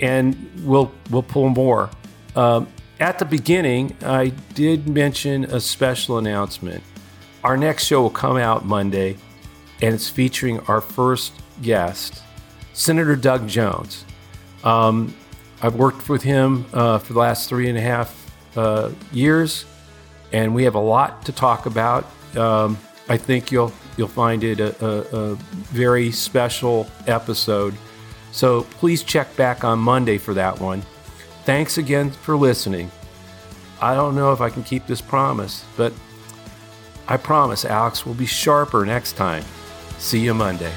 and 0.00 0.50
we'll, 0.64 0.90
we'll 1.10 1.22
pull 1.22 1.50
more. 1.50 1.90
Um, 2.34 2.66
at 2.98 3.18
the 3.18 3.26
beginning, 3.26 3.94
I 4.02 4.28
did 4.54 4.88
mention 4.88 5.44
a 5.44 5.60
special 5.60 6.16
announcement. 6.16 6.82
Our 7.44 7.58
next 7.58 7.84
show 7.84 8.00
will 8.00 8.08
come 8.08 8.38
out 8.38 8.64
Monday, 8.64 9.18
and 9.82 9.94
it's 9.94 10.08
featuring 10.08 10.60
our 10.60 10.80
first 10.80 11.34
guest, 11.60 12.22
Senator 12.72 13.16
Doug 13.16 13.46
Jones. 13.48 14.06
Um, 14.64 15.14
I've 15.60 15.74
worked 15.74 16.08
with 16.08 16.22
him 16.22 16.64
uh, 16.72 17.00
for 17.00 17.12
the 17.12 17.18
last 17.18 17.50
three 17.50 17.68
and 17.68 17.76
a 17.76 17.82
half 17.82 18.16
uh, 18.56 18.92
years 19.12 19.66
and 20.32 20.54
we 20.54 20.64
have 20.64 20.74
a 20.74 20.80
lot 20.80 21.24
to 21.26 21.32
talk 21.32 21.66
about. 21.66 22.06
Um, 22.36 22.78
I 23.08 23.16
think 23.16 23.50
you'll 23.50 23.72
you'll 23.96 24.08
find 24.08 24.44
it 24.44 24.60
a, 24.60 24.84
a, 24.84 25.32
a, 25.32 25.34
very 25.72 26.12
special 26.12 26.86
episode. 27.06 27.74
So 28.32 28.62
please 28.62 29.02
check 29.02 29.34
back 29.36 29.64
on 29.64 29.78
Monday 29.78 30.16
for 30.16 30.32
that 30.34 30.60
one. 30.60 30.82
Thanks 31.44 31.76
again 31.76 32.10
for 32.10 32.36
listening. 32.36 32.90
I 33.80 33.94
don't 33.94 34.14
know 34.14 34.32
if 34.32 34.40
I 34.40 34.48
can 34.50 34.62
keep 34.62 34.86
this 34.86 35.00
promise, 35.00 35.64
but 35.76 35.92
I 37.08 37.16
promise 37.16 37.64
Alex 37.64 38.06
will 38.06 38.14
be 38.14 38.26
sharper 38.26 38.86
next 38.86 39.12
time. 39.12 39.44
See 39.98 40.20
you 40.20 40.34
Monday. 40.34 40.72